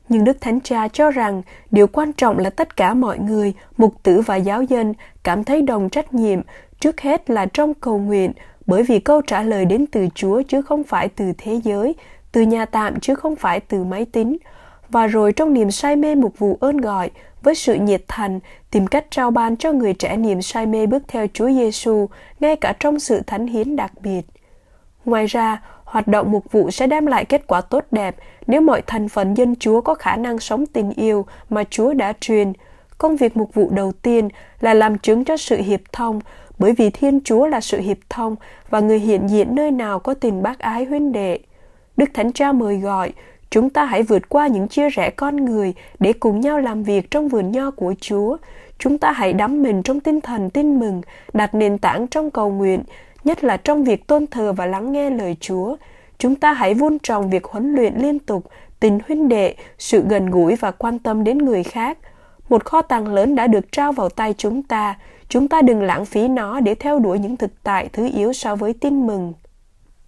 Nhưng 0.09 0.23
Đức 0.23 0.41
Thánh 0.41 0.59
Cha 0.61 0.87
cho 0.87 1.11
rằng 1.11 1.41
điều 1.71 1.87
quan 1.87 2.13
trọng 2.13 2.39
là 2.39 2.49
tất 2.49 2.77
cả 2.77 2.93
mọi 2.93 3.19
người, 3.19 3.53
mục 3.77 3.93
tử 4.03 4.21
và 4.21 4.35
giáo 4.35 4.63
dân, 4.63 4.93
cảm 5.23 5.43
thấy 5.43 5.61
đồng 5.61 5.89
trách 5.89 6.13
nhiệm, 6.13 6.39
trước 6.79 7.01
hết 7.01 7.29
là 7.29 7.45
trong 7.45 7.73
cầu 7.73 7.99
nguyện, 7.99 8.31
bởi 8.65 8.83
vì 8.83 8.99
câu 8.99 9.21
trả 9.21 9.43
lời 9.43 9.65
đến 9.65 9.85
từ 9.87 10.07
Chúa 10.15 10.41
chứ 10.41 10.61
không 10.61 10.83
phải 10.83 11.09
từ 11.09 11.33
thế 11.37 11.61
giới, 11.63 11.95
từ 12.31 12.41
nhà 12.41 12.65
tạm 12.65 12.99
chứ 12.99 13.15
không 13.15 13.35
phải 13.35 13.59
từ 13.59 13.83
máy 13.83 14.05
tính. 14.05 14.37
Và 14.91 15.07
rồi 15.07 15.33
trong 15.33 15.53
niềm 15.53 15.71
say 15.71 15.95
mê 15.95 16.15
mục 16.15 16.39
vụ 16.39 16.57
ơn 16.61 16.77
gọi, 16.77 17.09
với 17.43 17.55
sự 17.55 17.75
nhiệt 17.75 18.03
thành, 18.07 18.39
tìm 18.71 18.87
cách 18.87 19.05
trao 19.11 19.31
ban 19.31 19.57
cho 19.57 19.71
người 19.71 19.93
trẻ 19.93 20.17
niềm 20.17 20.41
say 20.41 20.65
mê 20.65 20.85
bước 20.87 21.03
theo 21.07 21.27
Chúa 21.33 21.49
Giêsu, 21.49 22.09
ngay 22.39 22.55
cả 22.55 22.73
trong 22.79 22.99
sự 22.99 23.21
thánh 23.27 23.47
hiến 23.47 23.75
đặc 23.75 23.91
biệt. 24.01 24.21
Ngoài 25.05 25.25
ra, 25.25 25.61
hoạt 25.83 26.07
động 26.07 26.31
mục 26.31 26.51
vụ 26.51 26.71
sẽ 26.71 26.87
đem 26.87 27.05
lại 27.05 27.25
kết 27.25 27.47
quả 27.47 27.61
tốt 27.61 27.85
đẹp 27.91 28.15
nếu 28.47 28.61
mọi 28.61 28.81
thành 28.87 29.09
phần 29.09 29.33
dân 29.33 29.55
Chúa 29.55 29.81
có 29.81 29.95
khả 29.95 30.15
năng 30.15 30.39
sống 30.39 30.65
tình 30.65 30.91
yêu 30.91 31.25
mà 31.49 31.63
Chúa 31.63 31.93
đã 31.93 32.13
truyền. 32.19 32.53
Công 32.97 33.15
việc 33.15 33.37
mục 33.37 33.53
vụ 33.53 33.69
đầu 33.69 33.91
tiên 33.91 34.29
là 34.59 34.73
làm 34.73 34.97
chứng 34.97 35.25
cho 35.25 35.37
sự 35.37 35.57
hiệp 35.57 35.81
thông, 35.91 36.19
bởi 36.59 36.73
vì 36.73 36.89
Thiên 36.89 37.19
Chúa 37.23 37.47
là 37.47 37.61
sự 37.61 37.79
hiệp 37.79 37.97
thông 38.09 38.35
và 38.69 38.79
người 38.79 38.99
hiện 38.99 39.29
diện 39.29 39.55
nơi 39.55 39.71
nào 39.71 39.99
có 39.99 40.13
tình 40.13 40.43
bác 40.43 40.59
ái 40.59 40.85
huynh 40.85 41.11
đệ. 41.11 41.39
Đức 41.97 42.09
Thánh 42.13 42.31
Cha 42.31 42.51
mời 42.51 42.77
gọi, 42.77 43.13
chúng 43.51 43.69
ta 43.69 43.85
hãy 43.85 44.03
vượt 44.03 44.29
qua 44.29 44.47
những 44.47 44.67
chia 44.67 44.89
rẽ 44.89 45.09
con 45.09 45.45
người 45.45 45.73
để 45.99 46.13
cùng 46.13 46.39
nhau 46.39 46.59
làm 46.59 46.83
việc 46.83 47.11
trong 47.11 47.27
vườn 47.27 47.51
nho 47.51 47.71
của 47.71 47.93
Chúa. 48.01 48.37
Chúng 48.79 48.97
ta 48.97 49.11
hãy 49.11 49.33
đắm 49.33 49.63
mình 49.63 49.83
trong 49.83 49.99
tinh 49.99 50.21
thần 50.21 50.49
tin 50.49 50.79
mừng, 50.79 51.01
đặt 51.33 51.55
nền 51.55 51.77
tảng 51.77 52.07
trong 52.07 52.31
cầu 52.31 52.51
nguyện, 52.51 52.83
nhất 53.23 53.43
là 53.43 53.57
trong 53.57 53.83
việc 53.83 54.07
tôn 54.07 54.27
thờ 54.27 54.53
và 54.53 54.65
lắng 54.65 54.91
nghe 54.91 55.09
lời 55.09 55.37
Chúa. 55.39 55.75
Chúng 56.17 56.35
ta 56.35 56.53
hãy 56.53 56.73
vun 56.73 56.99
trồng 56.99 57.29
việc 57.29 57.43
huấn 57.43 57.73
luyện 57.73 57.95
liên 57.95 58.19
tục, 58.19 58.45
tình 58.79 58.99
huynh 59.07 59.29
đệ, 59.29 59.55
sự 59.77 60.03
gần 60.09 60.29
gũi 60.29 60.55
và 60.55 60.71
quan 60.71 60.99
tâm 60.99 61.23
đến 61.23 61.37
người 61.37 61.63
khác. 61.63 61.97
Một 62.49 62.65
kho 62.65 62.81
tàng 62.81 63.07
lớn 63.07 63.35
đã 63.35 63.47
được 63.47 63.71
trao 63.71 63.91
vào 63.91 64.09
tay 64.09 64.33
chúng 64.37 64.63
ta, 64.63 64.95
chúng 65.29 65.47
ta 65.47 65.61
đừng 65.61 65.81
lãng 65.81 66.05
phí 66.05 66.27
nó 66.27 66.59
để 66.59 66.75
theo 66.75 66.99
đuổi 66.99 67.19
những 67.19 67.37
thực 67.37 67.51
tại 67.63 67.89
thứ 67.93 68.09
yếu 68.13 68.33
so 68.33 68.55
với 68.55 68.73
tin 68.73 69.07
mừng. 69.07 69.33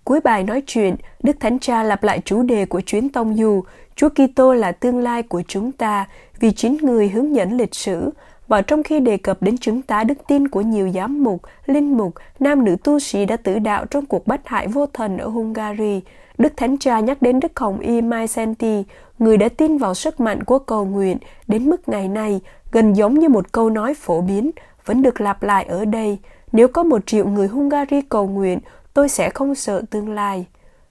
Cuối 0.04 0.20
bài 0.20 0.44
nói 0.44 0.62
chuyện, 0.68 0.96
Đức 1.24 1.40
Thánh 1.40 1.60
Cha 1.60 1.84
lặp 1.84 2.04
lại 2.04 2.22
chủ 2.26 2.44
đề 2.44 2.66
của 2.66 2.82
chuyến 2.82 3.10
tông 3.10 3.36
du, 3.36 3.64
Chúa 3.96 4.10
Kitô 4.10 4.54
là 4.54 4.72
tương 4.72 5.00
lai 5.00 5.24
của 5.24 5.42
chúng 5.48 5.72
ta, 5.72 6.08
vì 6.40 6.52
chính 6.52 6.78
người 6.82 7.10
hướng 7.10 7.36
dẫn 7.36 7.58
lịch 7.58 7.76
sử, 7.76 8.10
và 8.48 8.62
trong 8.62 8.84
khi 8.84 9.00
đề 9.00 9.18
cập 9.18 9.42
đến 9.42 9.58
chứng 9.58 9.82
tá 9.82 10.04
đức 10.04 10.18
tin 10.28 10.48
của 10.48 10.62
nhiều 10.62 10.90
giám 10.96 11.24
mục, 11.24 11.42
linh 11.66 11.98
mục, 11.98 12.14
nam 12.40 12.66
nữ 12.66 12.76
tu 12.84 13.00
sĩ 13.00 13.26
đã 13.26 13.38
tử 13.38 13.60
đạo 13.60 13.86
trong 13.86 14.06
cuộc 14.06 14.28
bắt 14.28 14.42
hại 14.46 14.68
vô 14.68 14.86
thần 14.86 15.18
ở 15.18 15.28
Hungary, 15.28 16.02
Đức 16.38 16.54
Thánh 16.58 16.78
Cha 16.78 17.00
nhắc 17.00 17.22
đến 17.22 17.40
Đức 17.40 17.60
Hồng 17.60 17.80
Y 17.80 18.02
Mai 18.02 18.28
Senti, 18.28 18.84
người 19.20 19.38
đã 19.38 19.50
tin 19.50 19.78
vào 19.78 19.94
sức 19.94 20.20
mạnh 20.20 20.44
của 20.44 20.60
cầu 20.60 20.86
nguyện 20.86 21.18
đến 21.48 21.70
mức 21.70 21.90
ngày 21.90 22.08
nay, 22.08 22.42
gần 22.72 22.94
giống 22.94 23.20
như 23.20 23.30
một 23.30 23.52
câu 23.52 23.70
nói 23.70 23.94
phổ 23.94 24.22
biến, 24.22 24.52
vẫn 24.86 25.02
được 25.02 25.22
lặp 25.22 25.44
lại 25.44 25.66
ở 25.66 25.86
đây. 25.86 26.18
Nếu 26.52 26.68
có 26.68 26.84
một 26.84 27.06
triệu 27.06 27.28
người 27.28 27.48
Hungary 27.48 28.02
cầu 28.02 28.28
nguyện, 28.28 28.60
tôi 28.94 29.10
sẽ 29.10 29.30
không 29.30 29.56
sợ 29.56 29.82
tương 29.90 30.14
lai. 30.14 30.46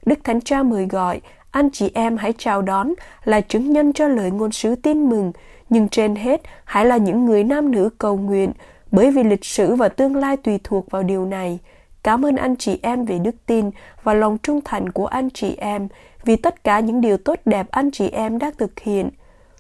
Đức 0.07 0.19
Thánh 0.25 0.41
Cha 0.41 0.63
mời 0.63 0.87
gọi, 0.87 1.21
anh 1.51 1.71
chị 1.71 1.91
em 1.95 2.17
hãy 2.17 2.33
chào 2.39 2.63
đón 2.63 2.95
là 3.25 3.41
chứng 3.41 3.73
nhân 3.73 3.93
cho 3.93 4.09
lời 4.09 4.31
ngôn 4.31 4.53
sứ 4.53 4.75
tin 4.75 5.09
mừng, 5.09 5.33
nhưng 5.69 5.89
trên 5.89 6.17
hết 6.17 6.43
hãy 6.65 6.87
là 6.87 6.97
những 6.97 7.25
người 7.25 7.45
nam 7.45 7.71
nữ 7.71 7.91
cầu 7.99 8.17
nguyện, 8.17 8.53
bởi 8.91 9.11
vì 9.11 9.23
lịch 9.23 9.45
sử 9.45 9.75
và 9.75 9.89
tương 9.89 10.17
lai 10.17 10.37
tùy 10.37 10.59
thuộc 10.65 10.91
vào 10.91 11.03
điều 11.03 11.27
này. 11.27 11.59
Cảm 12.03 12.27
ơn 12.27 12.37
anh 12.37 12.57
chị 12.57 12.79
em 12.83 13.05
về 13.05 13.19
đức 13.19 13.35
tin 13.47 13.71
và 14.03 14.15
lòng 14.15 14.39
trung 14.43 14.61
thành 14.65 14.93
của 14.93 15.07
anh 15.07 15.31
chị 15.31 15.57
em 15.57 15.89
vì 16.25 16.37
tất 16.37 16.65
cả 16.65 16.81
những 16.81 17.01
điều 17.01 17.17
tốt 17.17 17.39
đẹp 17.45 17.67
anh 17.71 17.91
chị 17.91 18.09
em 18.09 18.39
đã 18.39 18.51
thực 18.59 18.81
hiện. 18.81 19.11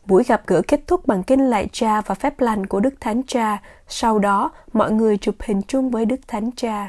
Buổi 0.07 0.23
gặp 0.25 0.43
gỡ 0.47 0.63
kết 0.69 0.81
thúc 0.87 1.07
bằng 1.07 1.23
kinh 1.23 1.41
lạy 1.51 1.69
cha 1.73 2.01
và 2.01 2.15
phép 2.15 2.41
lành 2.41 2.67
của 2.67 2.81
Đức 2.81 2.95
Thánh 3.01 3.23
Cha. 3.27 3.63
Sau 3.89 4.19
đó, 4.19 4.51
mọi 4.73 4.93
người 4.93 5.19
chụp 5.19 5.35
hình 5.41 5.63
chung 5.63 5.91
với 5.91 6.05
Đức 6.05 6.21
Thánh 6.29 6.51
Cha. 6.57 6.89